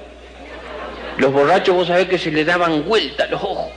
[1.18, 3.70] Los borrachos, vos sabés que se le daban vuelta los ojos.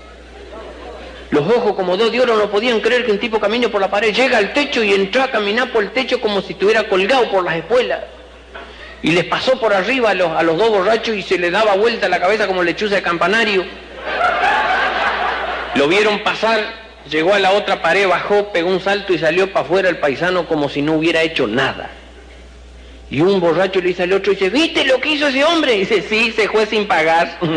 [1.30, 3.92] Los ojos como dos de oro no podían creer que un tipo camine por la
[3.92, 4.14] pared.
[4.14, 7.44] Llega al techo y entró a caminar por el techo como si estuviera colgado por
[7.44, 8.00] las espuelas.
[9.04, 11.76] Y les pasó por arriba a los, a los dos borrachos y se le daba
[11.76, 13.66] vuelta la cabeza como lechuza de campanario.
[15.76, 16.62] Lo vieron pasar,
[17.10, 20.48] llegó a la otra pared, bajó, pegó un salto y salió para afuera el paisano
[20.48, 21.92] como si no hubiera hecho nada.
[23.10, 25.76] Y un borracho le dice al otro, dice, ¿viste lo que hizo ese hombre?
[25.76, 27.38] Y dice, sí, se fue sin pagar.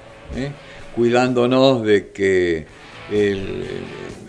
[0.95, 2.65] cuidándonos de que
[3.11, 3.65] el,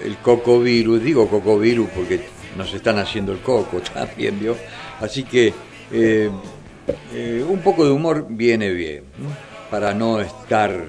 [0.04, 2.20] el cocovirus, digo cocovirus porque
[2.56, 4.56] nos están haciendo el coco también, ¿vio?
[5.00, 5.52] Así que
[5.92, 6.30] eh,
[7.14, 9.04] eh, un poco de humor viene bien,
[9.70, 10.86] para no estar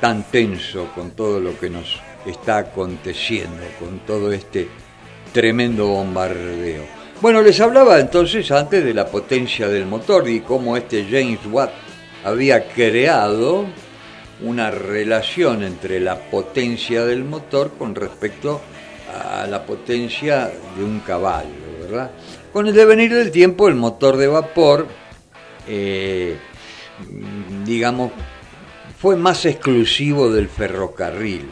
[0.00, 4.68] tan tenso con todo lo que nos está aconteciendo, con todo este
[5.32, 6.82] tremendo bombardeo.
[7.20, 11.70] Bueno, les hablaba entonces antes de la potencia del motor y cómo este James Watt
[12.24, 13.66] había creado
[14.44, 18.60] una relación entre la potencia del motor con respecto
[19.12, 21.48] a la potencia de un caballo,
[21.80, 22.10] ¿verdad?
[22.52, 24.86] Con el devenir del tiempo, el motor de vapor,
[25.68, 26.36] eh,
[27.64, 28.12] digamos,
[28.98, 31.50] fue más exclusivo del ferrocarril,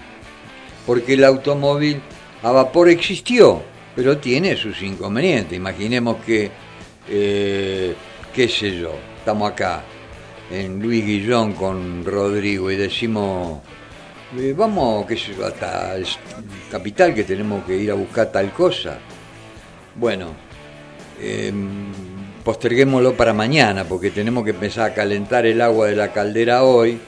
[0.86, 2.01] porque el automóvil
[2.43, 3.62] a vapor existió,
[3.95, 5.57] pero tiene sus inconvenientes.
[5.57, 6.51] Imaginemos que,
[7.09, 7.95] eh,
[8.32, 9.82] qué sé yo, estamos acá,
[10.51, 13.61] en Luis Guillón con Rodrigo y decimos,
[14.39, 16.07] eh, vamos, yo, hasta el
[16.71, 18.99] capital que tenemos que ir a buscar tal cosa.
[19.95, 20.35] Bueno,
[21.21, 21.93] em,
[22.45, 26.99] posterguémoslo para mañana porque tenemos que empezar a calentar el agua de la caldera hoy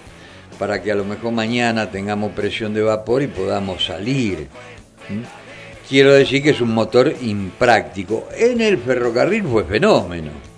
[0.59, 4.49] para que a lo mejor mañana tengamos presión de vapor y podamos salir.
[5.89, 8.29] Quiero decir que es un motor impráctico.
[8.37, 10.52] En el ferrocarril fue fenómeno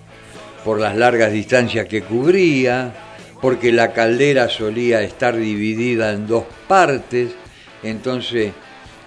[0.64, 2.92] por las largas distancias que cubría,
[3.40, 7.34] porque la caldera solía estar dividida en dos partes
[7.84, 8.52] entonces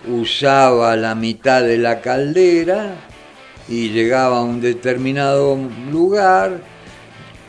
[0.08, 2.96] usaba la mitad de la caldera
[3.68, 5.58] y llegaba a un determinado
[5.92, 6.62] lugar,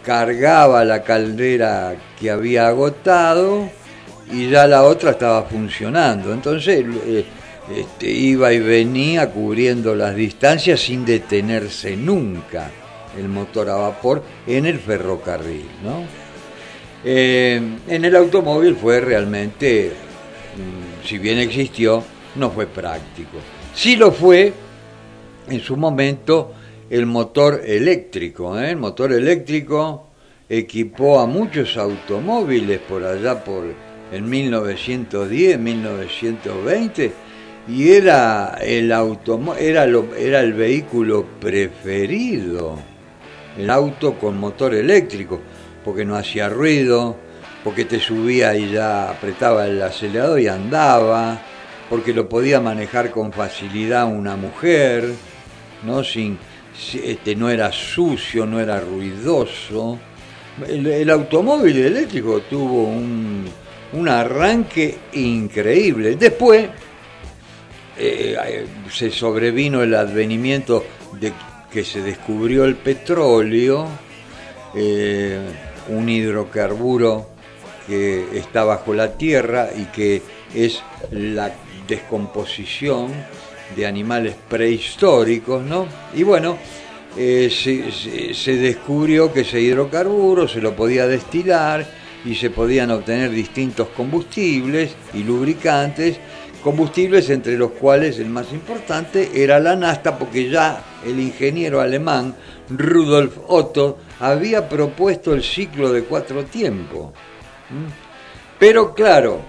[0.05, 3.69] cargaba la caldera que había agotado
[4.33, 6.33] y ya la otra estaba funcionando.
[6.33, 7.25] Entonces eh,
[7.77, 12.71] este, iba y venía cubriendo las distancias sin detenerse nunca
[13.17, 15.69] el motor a vapor en el ferrocarril.
[15.83, 16.05] ¿no?
[17.05, 19.93] Eh, en el automóvil fue realmente,
[20.57, 22.03] mm, si bien existió,
[22.37, 23.39] no fue práctico.
[23.75, 24.53] Sí lo fue
[25.49, 26.53] en su momento
[26.91, 28.59] el motor eléctrico.
[28.59, 28.71] ¿eh?
[28.71, 30.09] El motor eléctrico
[30.49, 33.65] equipó a muchos automóviles por allá por
[34.11, 37.13] en 1910, 1920
[37.69, 39.87] y era el era,
[40.19, 42.79] era el vehículo preferido,
[43.59, 45.41] el auto con motor eléctrico,
[45.85, 47.17] porque no hacía ruido,
[47.65, 51.41] porque te subía y ya apretaba el acelerador y andaba,
[51.91, 55.13] porque lo podía manejar con facilidad una mujer,
[55.85, 56.39] no sin
[57.03, 59.99] este no era sucio, no era ruidoso.
[60.67, 63.45] El, automóvil eléctrico tuvo un,
[63.93, 66.17] un arranque increíble.
[66.17, 66.69] Después
[67.97, 70.85] eh, se sobrevino el advenimiento
[71.21, 71.33] de
[71.73, 73.87] que se descubrió el petróleo,
[74.75, 75.39] eh,
[75.89, 77.27] un hidrocarburo
[77.87, 80.23] que está bajo la tierra y que
[80.55, 81.53] es la
[81.87, 83.13] descomposición
[83.77, 85.87] de animales prehistóricos, ¿no?
[86.15, 86.59] Y bueno,
[87.17, 91.87] eh, se, descubrió que ese hidrocarburo se lo podía destilar
[92.25, 96.19] y se podían obtener distintos combustibles y lubricantes
[96.63, 102.35] combustibles entre los cuales el más importante era la nafta porque ya el ingeniero alemán
[102.69, 107.13] Rudolf Otto había propuesto el ciclo de cuatro tiempos.
[108.59, 109.41] Pero claro,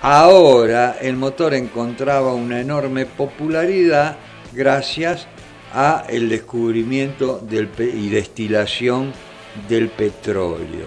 [0.00, 4.16] ahora el motor encontraba una enorme popularidad
[4.52, 5.26] gracias
[5.72, 9.12] a el descubrimiento del y destilación
[9.68, 10.86] del petróleo.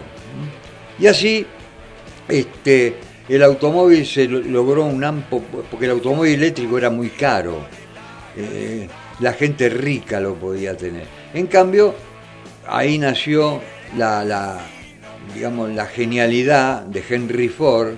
[0.99, 1.45] Y así
[2.27, 2.95] este,
[3.29, 7.59] el automóvil se logró un amplio, porque el automóvil eléctrico era muy caro,
[8.35, 8.87] eh,
[9.19, 11.05] la gente rica lo podía tener.
[11.33, 11.93] En cambio,
[12.67, 13.61] ahí nació
[13.97, 14.59] la,
[15.33, 17.95] digamos, la genialidad de Henry Ford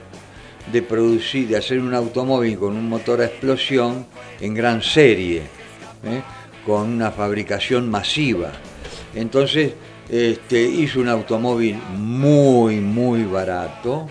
[0.71, 4.05] de producir, de hacer un automóvil con un motor a explosión
[4.39, 5.41] en gran serie,
[6.03, 6.21] ¿eh?
[6.65, 8.51] con una fabricación masiva.
[9.15, 9.73] Entonces
[10.09, 14.07] este, hizo un automóvil muy, muy barato,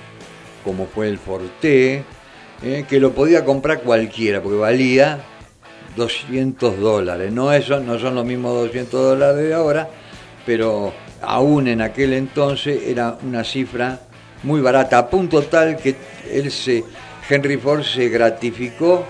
[0.69, 2.05] como fue el Forte,
[2.63, 5.21] eh, que lo podía comprar cualquiera, porque valía
[5.97, 7.33] 200 dólares.
[7.33, 9.89] No, eso, no son los mismos 200 dólares de ahora,
[10.45, 10.93] pero
[11.23, 14.01] aún en aquel entonces era una cifra
[14.43, 15.97] muy barata, a punto tal que
[16.31, 16.85] él se,
[17.31, 19.07] Henry Ford se gratificó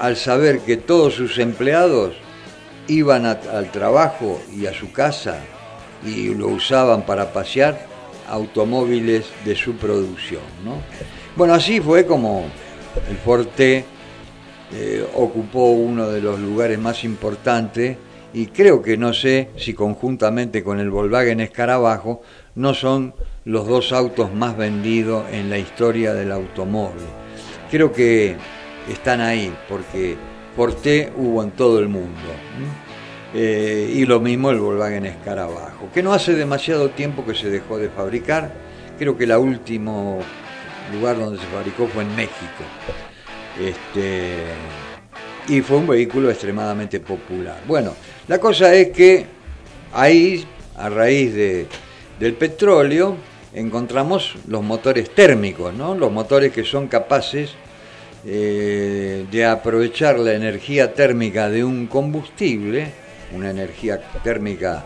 [0.00, 2.16] al saber que todos sus empleados
[2.88, 5.38] iban al trabajo y a su casa
[6.04, 7.93] y lo usaban para pasear
[8.28, 10.42] automóviles de su producción.
[11.36, 12.44] Bueno, así fue como
[13.08, 13.84] el Forte
[14.72, 17.96] eh, ocupó uno de los lugares más importantes
[18.32, 22.22] y creo que no sé si conjuntamente con el Volkswagen Escarabajo
[22.56, 23.14] no son
[23.44, 27.04] los dos autos más vendidos en la historia del automóvil.
[27.70, 28.36] Creo que
[28.90, 30.16] están ahí porque
[30.56, 32.10] Forte hubo en todo el mundo.
[33.34, 37.88] Y lo mismo el Volkswagen Escarabajo, que no hace demasiado tiempo que se dejó de
[37.88, 38.52] fabricar.
[38.96, 40.20] Creo que el último
[40.92, 42.62] lugar donde se fabricó fue en México.
[43.60, 44.34] Este,
[45.48, 47.60] y fue un vehículo extremadamente popular.
[47.66, 47.94] Bueno,
[48.28, 49.26] la cosa es que
[49.92, 50.44] ahí,
[50.76, 51.66] a raíz de,
[52.18, 53.16] del petróleo,
[53.52, 55.94] encontramos los motores térmicos, ¿no?
[55.94, 57.50] los motores que son capaces
[58.26, 64.84] eh, de aprovechar la energía térmica de un combustible una energía térmica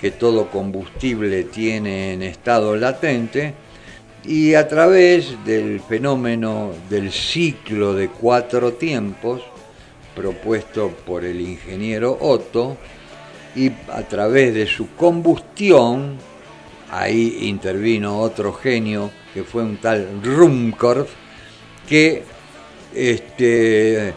[0.00, 3.54] que todo combustible tiene en estado latente,
[4.26, 9.42] y a través del fenómeno del ciclo de cuatro tiempos,
[10.14, 12.76] propuesto por el ingeniero Otto,
[13.54, 16.16] y a través de su combustión,
[16.90, 21.10] ahí intervino otro genio que fue un tal Rumkorf,
[21.88, 22.22] que
[22.94, 24.14] este,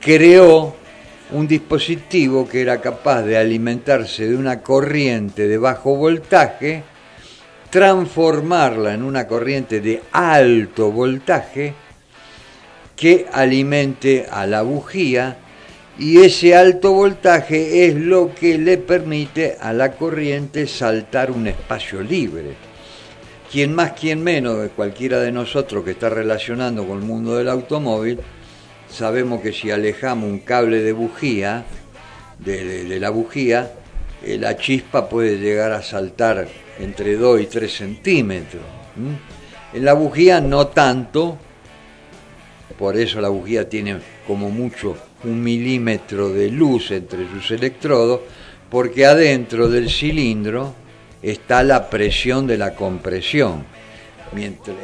[0.00, 0.74] creó
[1.32, 6.84] un dispositivo que era capaz de alimentarse de una corriente de bajo voltaje,
[7.70, 11.74] transformarla en una corriente de alto voltaje
[12.94, 15.38] que alimente a la bujía
[15.98, 22.02] y ese alto voltaje es lo que le permite a la corriente saltar un espacio
[22.02, 22.54] libre.
[23.50, 28.18] quien más, quien menos, cualquiera de nosotros que está relacionando con el mundo del automóvil,
[28.92, 31.64] sabemos que si alejamos un cable de bujía,
[32.38, 33.72] de, la bujía,
[34.24, 36.46] eh, la chispa puede llegar a saltar
[36.78, 38.62] entre 2 y 3 centímetros.
[39.72, 41.38] En la bujía no tanto,
[42.78, 48.20] por eso la bujía tiene como mucho un milímetro de luz entre sus electrodos,
[48.70, 50.74] porque adentro del cilindro
[51.22, 53.64] está la presión de la compresión.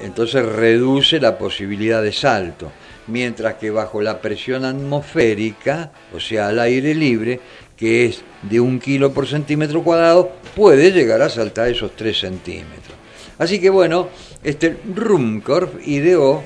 [0.03, 2.71] entonces reduce la posibilidad de salto.
[3.09, 7.41] Mientras que bajo la presión atmosférica, o sea, al aire libre,
[7.77, 12.97] que es de un kilo por centímetro cuadrado, puede llegar a saltar esos 3 centímetros.
[13.39, 14.09] Así que bueno,
[14.43, 16.43] este Rumkorf ideó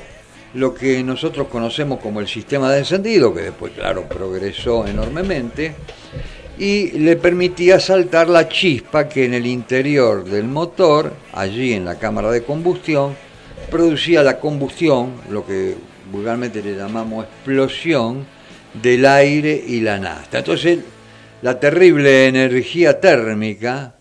[0.54, 5.74] lo que nosotros conocemos como el sistema de encendido, que después, claro, progresó enormemente,
[6.58, 11.98] y le permitía saltar la chispa que en el interior del motor, allí en la
[11.98, 13.16] cámara de combustión,
[13.70, 15.74] producía la combustión, lo que
[16.12, 18.26] vulgarmente le llamamos explosión,
[18.74, 20.38] del aire y la nafta.
[20.38, 20.78] Entonces,
[21.42, 23.94] la terrible energía térmica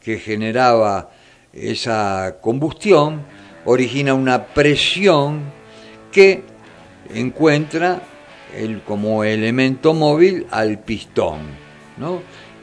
[0.00, 1.10] que generaba
[1.52, 3.22] esa combustión
[3.64, 5.42] origina una presión
[6.12, 6.42] que
[7.14, 8.00] encuentra
[8.56, 11.40] el, como elemento móvil al pistón.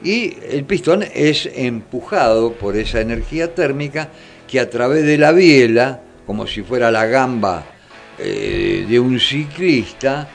[0.04, 4.10] Y el pistón es empujado por esa energía térmica
[4.48, 7.75] que a través de la biela, como si fuera la gamba
[8.18, 10.28] eh, de un ciclista,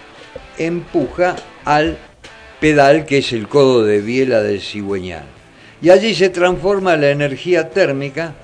[0.58, 1.98] empuja al
[2.60, 5.24] pedal que es el codo de biela del cigüeñal.
[5.82, 8.34] Y allí se transforma la energía térmica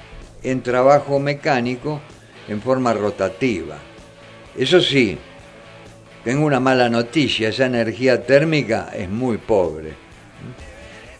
[0.42, 2.00] en trabajo mecánico
[2.48, 3.76] en forma rotativa.
[4.56, 5.18] Eso sí,
[6.24, 10.06] tengo una mala noticia, esa energía térmica es muy pobre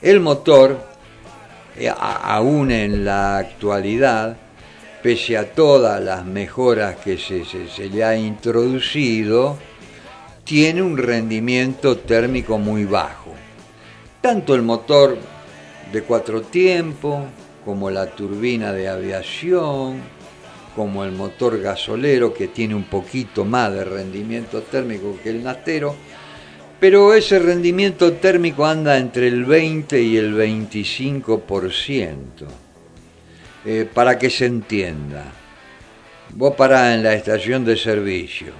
[0.02, 0.78] el motor,
[1.76, 4.36] eh, aún en la actualidad,
[5.06, 7.44] pese a todas las mejoras que se,
[7.90, 9.56] le ha introducido,
[10.42, 13.32] tiene un rendimiento térmico muy bajo.
[14.20, 15.16] Tanto el motor
[15.92, 17.22] de cuatro tiempos,
[17.64, 20.00] como la turbina de aviación,
[20.74, 25.94] como el motor gasolero que tiene un poquito más de rendimiento térmico que el nastero,
[26.80, 32.65] pero ese rendimiento térmico anda entre el 20 y el 25%.
[33.66, 35.24] Eh, para que se entienda,
[36.30, 38.52] vos parás en la estación de servicio,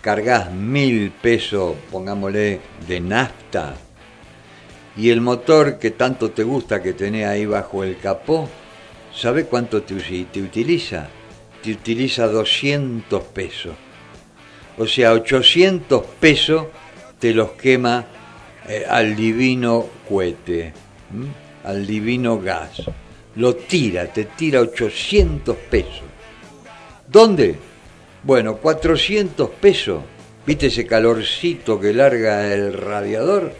[0.00, 3.74] cargas mil pesos, pongámosle, de nafta,
[4.96, 8.48] y el motor que tanto te gusta que tenés ahí bajo el capó,
[9.12, 11.08] ¿sabe cuánto te, te utiliza?
[11.62, 13.74] Te utiliza 200 pesos
[14.78, 16.66] o sea, 800 pesos
[17.18, 18.06] te los quema
[18.68, 20.72] eh, al divino cohete,
[21.64, 22.82] al divino gas.
[23.38, 26.02] Lo tira, te tira 800 pesos.
[27.06, 27.54] ¿Dónde?
[28.24, 30.02] Bueno, 400 pesos.
[30.44, 33.52] ¿Viste ese calorcito que larga el radiador?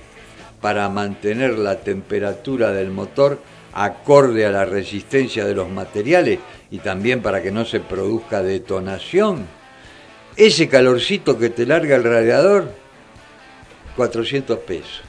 [0.61, 3.41] Para mantener la temperatura del motor
[3.73, 6.41] acorde a la resistencia de los materiales
[6.73, 9.47] y también para que no se produzca detonación
[10.35, 12.73] ese calorcito que te larga el radiador,
[13.95, 15.03] 400 pesos.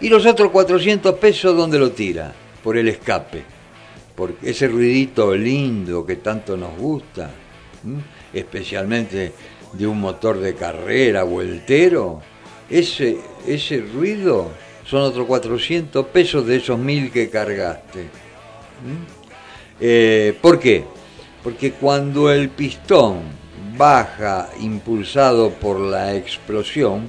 [0.00, 2.32] Y los otros 400 pesos, ¿dónde lo tira?
[2.62, 3.57] Por el escape.
[4.18, 7.30] Porque ese ruidito lindo que tanto nos gusta,
[8.32, 9.32] especialmente
[9.74, 12.20] de un motor de carrera vueltero,
[12.68, 14.50] ese, ese ruido
[14.84, 18.08] son otros 400 pesos de esos mil que cargaste.
[19.78, 20.82] Eh, ¿Por qué?
[21.44, 23.20] Porque cuando el pistón
[23.76, 27.08] baja impulsado por la explosión,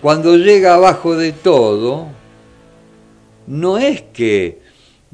[0.00, 2.08] cuando llega abajo de todo,
[3.46, 4.63] no es que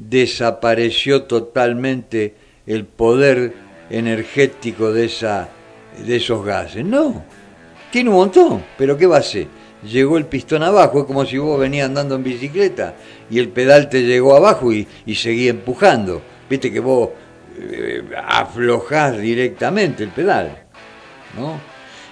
[0.09, 2.35] desapareció totalmente
[2.65, 3.53] el poder
[3.89, 5.49] energético de, esa,
[6.05, 7.23] de esos gases, no,
[7.91, 9.47] tiene un montón, pero ¿qué va a hacer?
[9.83, 12.95] Llegó el pistón abajo, es como si vos venías andando en bicicleta
[13.29, 16.21] y el pedal te llegó abajo y, y seguía empujando.
[16.47, 17.09] Viste que vos
[17.59, 20.65] eh, aflojás directamente el pedal.
[21.37, 21.59] ¿no?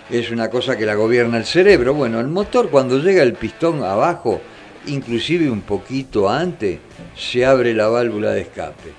[0.09, 1.93] Es una cosa que la gobierna el cerebro.
[1.93, 4.41] Bueno, el motor cuando llega el pistón abajo,
[4.89, 6.79] inclusive un poquito antes,
[7.15, 8.93] se abre la válvula de escape.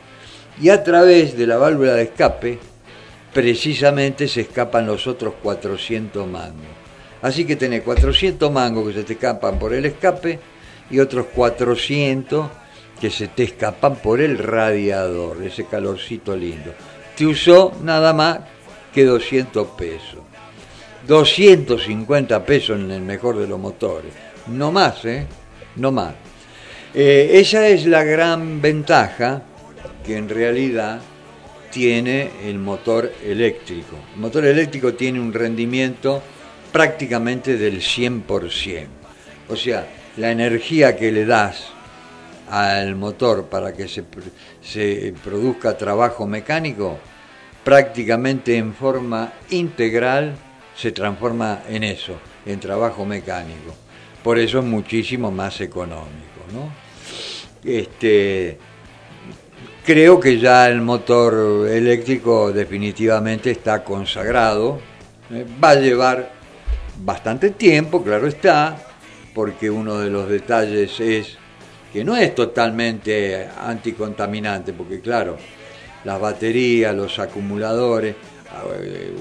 [0.61, 2.59] Y a través de la válvula de escape,
[3.33, 6.67] precisamente se escapan los otros 400 mangos.
[7.23, 10.39] Así que tenés 400 mangos que se te escapan por el escape
[10.91, 12.47] y otros 400
[13.01, 16.73] que se te escapan por el radiador, ese calorcito lindo.
[17.17, 18.41] Te usó nada más
[18.93, 20.21] que 200 pesos.
[21.07, 24.13] 250 pesos en el mejor de los motores.
[24.47, 25.27] No más, ¿eh?
[25.77, 26.15] No más.
[26.95, 29.43] Eh, esa es la gran ventaja
[30.05, 31.01] que en realidad
[31.71, 33.97] tiene el motor eléctrico.
[34.15, 36.21] El motor eléctrico tiene un rendimiento
[36.73, 38.87] prácticamente del 100%.
[39.49, 41.69] O sea, la energía que le das
[42.51, 44.05] al motor para que se,
[44.61, 46.99] se produzca trabajo mecánico,
[47.63, 50.35] prácticamente en forma integral
[50.77, 52.15] se transforma en eso,
[52.47, 53.75] en trabajo mecánico.
[54.23, 56.41] Por eso es muchísimo más económico.
[56.53, 56.73] ¿no?
[57.65, 58.59] Este,
[59.85, 64.81] creo que ya el motor eléctrico definitivamente está consagrado.
[65.33, 65.47] ¿eh?
[65.63, 66.33] Va a llevar
[67.03, 68.77] bastante tiempo, claro está,
[69.35, 71.39] porque uno de los detalles es
[71.93, 75.37] que no es totalmente anticontaminante, porque claro,
[76.05, 78.15] las baterías, los acumuladores,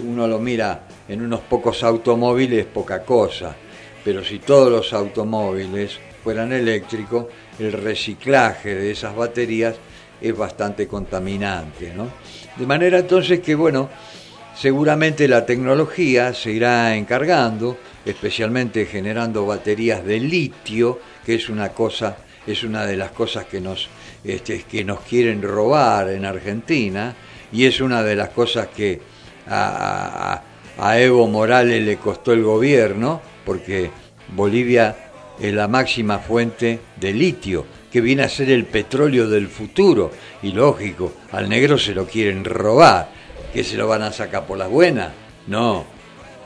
[0.05, 3.55] uno lo mira en unos pocos automóviles, poca cosa,
[4.03, 7.25] pero si todos los automóviles fueran eléctricos,
[7.59, 9.75] el reciclaje de esas baterías
[10.21, 11.93] es bastante contaminante.
[12.55, 13.89] De manera entonces que, bueno,
[14.55, 22.17] seguramente la tecnología se irá encargando, especialmente generando baterías de litio, que es una cosa
[22.51, 23.87] es una de las cosas que nos,
[24.23, 27.15] este, que nos quieren robar en Argentina
[27.51, 28.99] y es una de las cosas que
[29.47, 30.41] a,
[30.95, 33.89] Evo Morales le costó el gobierno, porque
[34.35, 34.95] Bolivia
[35.39, 40.11] es la máxima fuente de litio, que viene a ser el petróleo del futuro.
[40.43, 43.09] Y lógico, al negro se lo quieren robar.
[43.51, 45.09] ¿Que se lo van a sacar por las buenas?
[45.47, 45.83] No,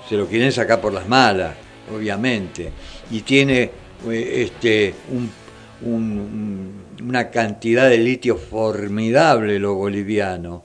[0.08, 1.54] se lo quieren sacar por las malas,
[1.94, 2.72] obviamente.
[3.12, 3.70] Y tiene
[4.10, 5.30] eh, este, un
[7.06, 10.62] una cantidad de litio formidable los bolivianos.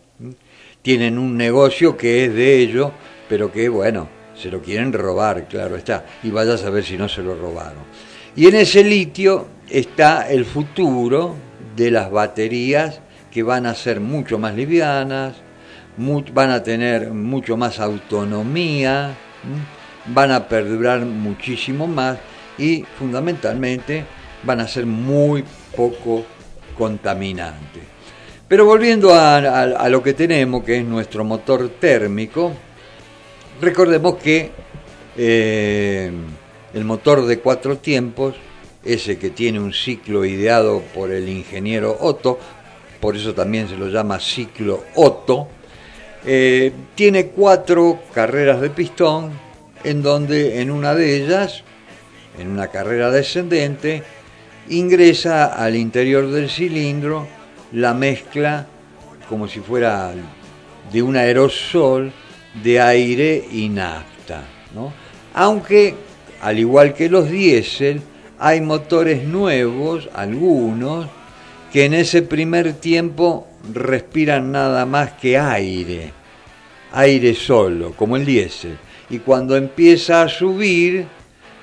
[0.83, 2.93] Tienen un negocio que es de ellos,
[3.29, 4.09] pero que, bueno,
[4.41, 6.05] se lo quieren robar, claro está.
[6.23, 7.83] Y vaya a saber si no se lo robaron.
[8.37, 11.35] Y en ese litio está el futuro
[11.77, 15.35] de las baterías que van a ser mucho más livianas,
[16.33, 19.17] van a tener mucho más autonomía,
[20.07, 22.19] van a perdurar muchísimo más
[22.57, 24.05] y fundamentalmente
[24.45, 25.45] van a ser muy
[25.77, 26.25] poco
[26.77, 27.83] contaminantes.
[28.47, 32.53] Pero volviendo a, lo que tenemos, que es nuestro motor térmico,
[33.61, 34.51] recordemos que
[35.17, 36.11] eh,
[36.75, 38.35] el motor de cuatro tiempos,
[38.85, 42.39] ese que tiene un ciclo ideado por el ingeniero Otto,
[43.01, 45.49] por eso también se lo llama ciclo Otto,
[46.25, 49.31] eh, tiene cuatro carreras de pistón,
[49.85, 51.63] en donde en una de ellas,
[52.39, 54.03] en una carrera descendente,
[54.69, 57.27] ingresa al interior del cilindro
[57.73, 58.67] la mezcla
[59.29, 60.13] como si fuera
[60.93, 62.13] de un aerosol
[62.63, 64.45] de aire y nafta.
[65.35, 65.95] Aunque,
[66.43, 68.01] al igual que los diésel,
[68.39, 71.09] hay motores nuevos, algunos,
[71.73, 76.13] que en ese primer tiempo respiran nada más que aire,
[76.93, 78.79] aire solo, como el diésel.
[79.11, 81.07] Y cuando empieza a subir,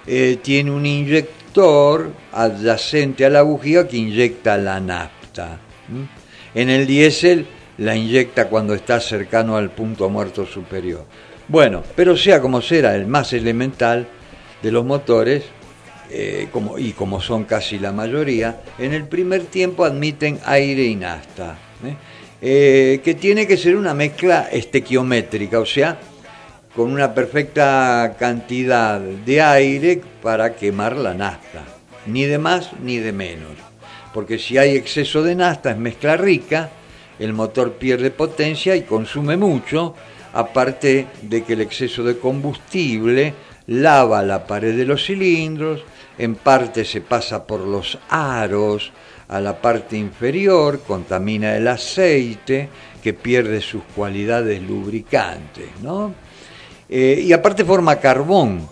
[0.07, 5.59] eh, tiene un inyector adyacente a la bujía que inyecta la nafta.
[6.53, 7.45] En el diésel
[7.77, 11.05] la inyecta cuando está cercano al punto muerto superior.
[11.47, 14.07] Bueno, pero sea como sea, el más elemental
[14.61, 15.43] de los motores,
[16.09, 20.95] eh, como, y como son casi la mayoría, en el primer tiempo admiten aire y
[20.95, 21.95] ¿eh?
[22.41, 25.97] Eh, que tiene que ser una mezcla estequiométrica, o sea,
[26.75, 31.63] con una perfecta cantidad de aire para quemar la nafta,
[32.05, 33.53] ni de más ni de menos.
[34.13, 36.69] Porque si hay exceso de nafta es mezcla rica,
[37.19, 39.95] el motor pierde potencia y consume mucho,
[40.33, 43.33] aparte de que el exceso de combustible
[43.67, 45.83] lava la pared de los cilindros,
[46.17, 48.91] en parte se pasa por los aros
[49.27, 52.69] a la parte inferior, contamina el aceite
[53.01, 56.13] que pierde sus cualidades lubricantes, ¿no?
[56.87, 58.67] Eh, y aparte forma carbón,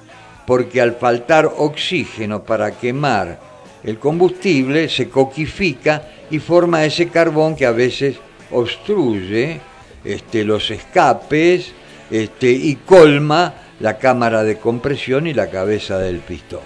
[0.46, 3.40] porque al faltar oxígeno para quemar
[3.84, 8.18] el combustible se coquifica y forma ese carbón que a veces
[8.54, 9.60] obstruye
[10.04, 11.72] este, los escapes
[12.10, 16.62] este, y colma la cámara de compresión y la cabeza del pistón.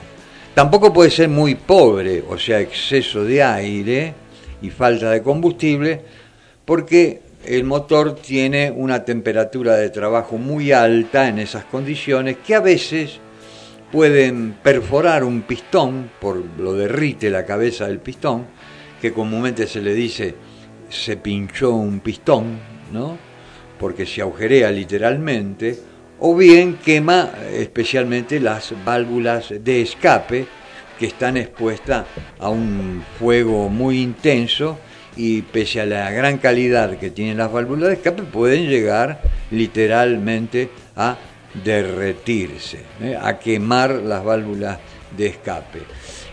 [0.54, 4.14] Tampoco puede ser muy pobre, o sea, exceso de aire
[4.62, 6.02] y falta de combustible,
[6.66, 12.60] porque el motor tiene una temperatura de trabajo muy alta en esas condiciones que a
[12.60, 13.20] veces
[13.92, 18.46] pueden perforar un pistón, por lo derrite la cabeza del pistón,
[19.02, 20.36] que comúnmente se le dice
[20.90, 22.60] se pinchó un pistón,
[22.92, 23.18] ¿no?
[23.80, 25.78] Porque se agujerea literalmente,
[26.20, 30.48] o bien quema especialmente las válvulas de escape
[30.98, 32.06] que están expuestas
[32.40, 34.80] a un fuego muy intenso
[35.16, 39.22] y pese a la gran calidad que tienen las válvulas de escape, pueden llegar
[39.52, 41.18] literalmente a
[41.64, 43.18] derretirse, ¿eh?
[43.20, 44.80] a quemar las válvulas
[45.16, 45.80] de escape.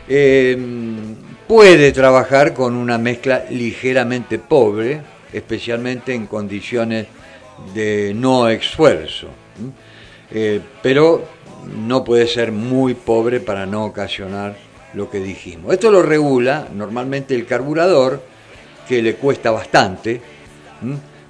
[0.06, 1.16] Em,
[1.46, 5.00] puede trabajar con una mezcla ligeramente pobre,
[5.32, 7.06] especialmente en condiciones
[7.74, 9.28] de no esfuerzo,
[10.30, 11.24] eh, pero
[11.86, 14.56] no puede ser muy pobre para no ocasionar
[14.94, 15.72] lo que dijimos.
[15.72, 18.22] Esto lo regula normalmente el carburador,
[18.88, 20.20] que le cuesta bastante,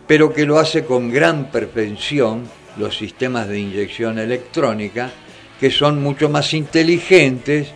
[0.06, 5.10] pero que lo hace con gran perfección los sistemas de inyección electrónica,
[5.60, 7.68] que son mucho más inteligentes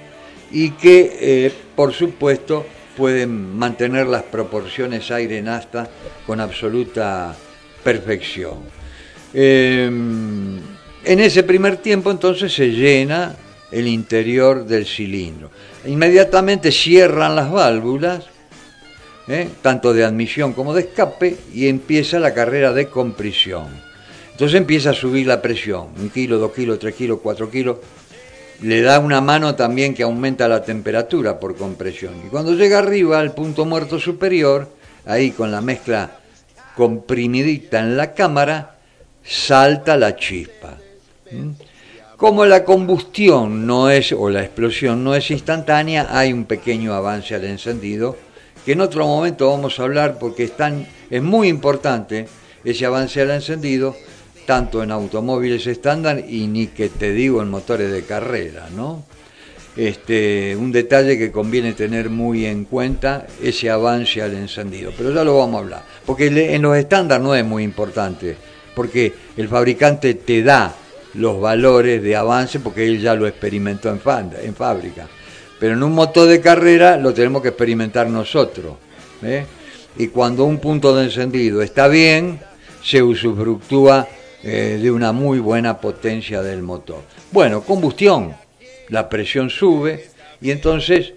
[0.51, 2.67] y que, eh, por supuesto,
[2.97, 5.89] pueden mantener las proporciones aire-nafta
[6.27, 7.37] con absoluta
[7.85, 8.57] perfección.
[9.33, 10.59] Em,
[11.05, 13.37] en ese primer tiempo entonces se llena
[13.71, 15.53] el interior del cilindro.
[15.87, 18.25] Inmediatamente cierran las válvulas,
[19.29, 19.49] ¿eh?
[19.63, 23.69] tanto de admisión como de escape, y empieza la carrera de compresión.
[24.33, 27.77] Entonces empieza a subir la presión, un kilo, dos kilos, tres kilos, cuatro kilos.
[28.61, 32.15] Le da una mano también que aumenta la temperatura por compresión.
[32.27, 34.69] Y cuando llega arriba al punto muerto superior,
[35.07, 36.19] ahí con la mezcla
[36.77, 38.77] comprimidita en la cámara,
[39.25, 40.77] salta la chispa.
[42.17, 47.35] Como la combustión no es, o la explosión no es instantánea, hay un pequeño avance
[47.35, 48.17] al encendido,
[48.65, 50.53] que en otro momento vamos a hablar porque es,
[51.11, 52.27] es muy importante
[52.65, 53.97] ese avance al encendido,
[54.49, 59.05] tanto en automóviles estándar y ni que te digo en motores de carrera, ¿no?
[59.77, 65.23] Este, un detalle que conviene tener muy en cuenta, ese avance al encendido, pero ya
[65.23, 68.37] lo vamos a hablar, porque en los estándar no es muy importante,
[68.75, 70.75] porque el fabricante te da
[71.13, 75.07] los valores de avance porque él ya lo experimentó en, fábrica.
[75.61, 78.77] Pero en un motor de carrera lo tenemos que experimentar nosotros.
[79.23, 79.45] ¿eh?
[79.99, 82.41] Y cuando un punto de encendido está bien,
[82.83, 84.09] se usufructúa
[84.43, 87.03] eh, de una muy buena potencia del motor.
[87.33, 88.37] Bueno, combustión,
[88.89, 90.11] la presión sube
[90.41, 91.15] y entonces,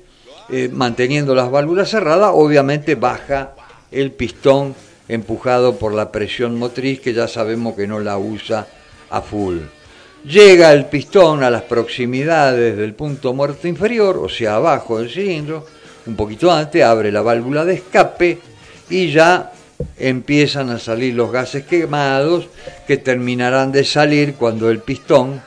[0.49, 3.53] eh, manteniendo las válvulas cerradas, obviamente baja
[3.91, 4.73] el pistón
[5.07, 8.67] empujado por la presión motriz que ya sabemos que no la usa
[9.09, 9.59] a full.
[10.23, 15.65] Llega el pistón a las proximidades del punto muerto inferior, o sea, abajo del cilindro,
[16.05, 18.39] un poquito antes, abre la válvula de escape
[18.89, 19.51] y ya
[19.97, 22.47] empiezan a salir los gases quemados
[22.87, 25.41] que terminarán de salir cuando el pistón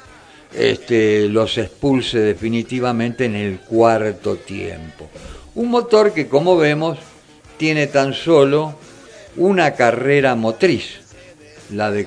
[0.54, 5.08] este, los expulse definitivamente en el cuarto tiempo.
[5.54, 6.98] Un motor que, como vemos,
[7.56, 8.78] tiene tan solo
[9.36, 11.00] una carrera motriz,
[11.70, 12.06] la de,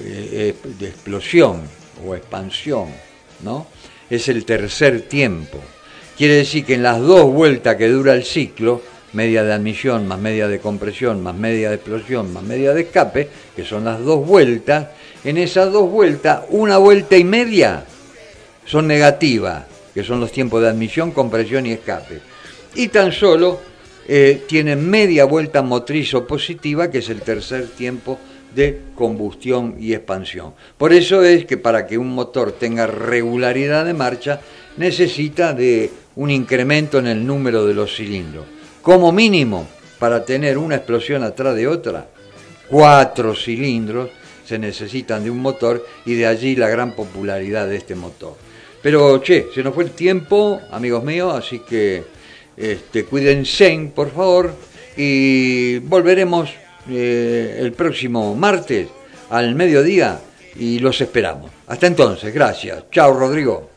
[0.00, 1.62] eh, de explosión,
[2.04, 2.88] o expansión,
[3.42, 3.66] ¿no?
[4.10, 5.58] Es el tercer tiempo.
[6.16, 8.82] Quiere decir que en las dos vueltas que dura el ciclo,
[9.14, 13.28] media de admisión, más media de compresión, más media de explosión, más media de escape,
[13.54, 14.88] que son las dos vueltas,
[15.24, 17.84] en esas dos vueltas, una vuelta y media
[18.66, 22.20] son negativas, que son los tiempos de admisión, compresión y escape.
[22.74, 23.60] Y tan solo
[24.06, 28.18] eh, tienen media vuelta motriz o positiva, que es el tercer tiempo
[28.54, 30.54] de combustión y expansión.
[30.76, 34.40] Por eso es que para que un motor tenga regularidad de marcha
[34.76, 38.44] necesita de un incremento en el número de los cilindros.
[38.84, 39.66] Como mínimo,
[39.98, 42.06] para tener una explosión atrás de otra,
[42.68, 44.10] cuatro cilindros
[44.44, 48.36] se necesitan de un motor y de allí la gran popularidad de este motor.
[48.82, 52.04] Pero, che, se nos fue el tiempo, amigos míos, así que
[52.58, 54.54] este, cuídense, por favor,
[54.98, 56.50] y volveremos
[56.90, 58.88] eh, el próximo martes
[59.30, 60.20] al mediodía
[60.56, 61.50] y los esperamos.
[61.68, 62.84] Hasta entonces, gracias.
[62.90, 63.73] Chao, Rodrigo.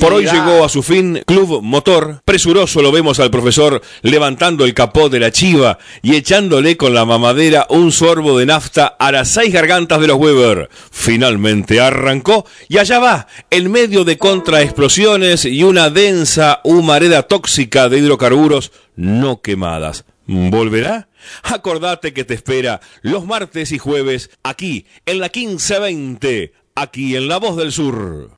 [0.00, 2.22] Por hoy llegó a su fin Club Motor.
[2.24, 7.04] Presuroso lo vemos al profesor levantando el capó de la chiva y echándole con la
[7.04, 10.70] mamadera un sorbo de nafta a las seis gargantas de los Weber.
[10.90, 17.98] Finalmente arrancó y allá va, en medio de contraexplosiones y una densa humareda tóxica de
[17.98, 20.04] hidrocarburos no quemadas.
[20.26, 21.08] ¿Volverá?
[21.42, 27.38] Acordate que te espera los martes y jueves aquí en la 1520, aquí en La
[27.38, 28.30] Voz del Sur.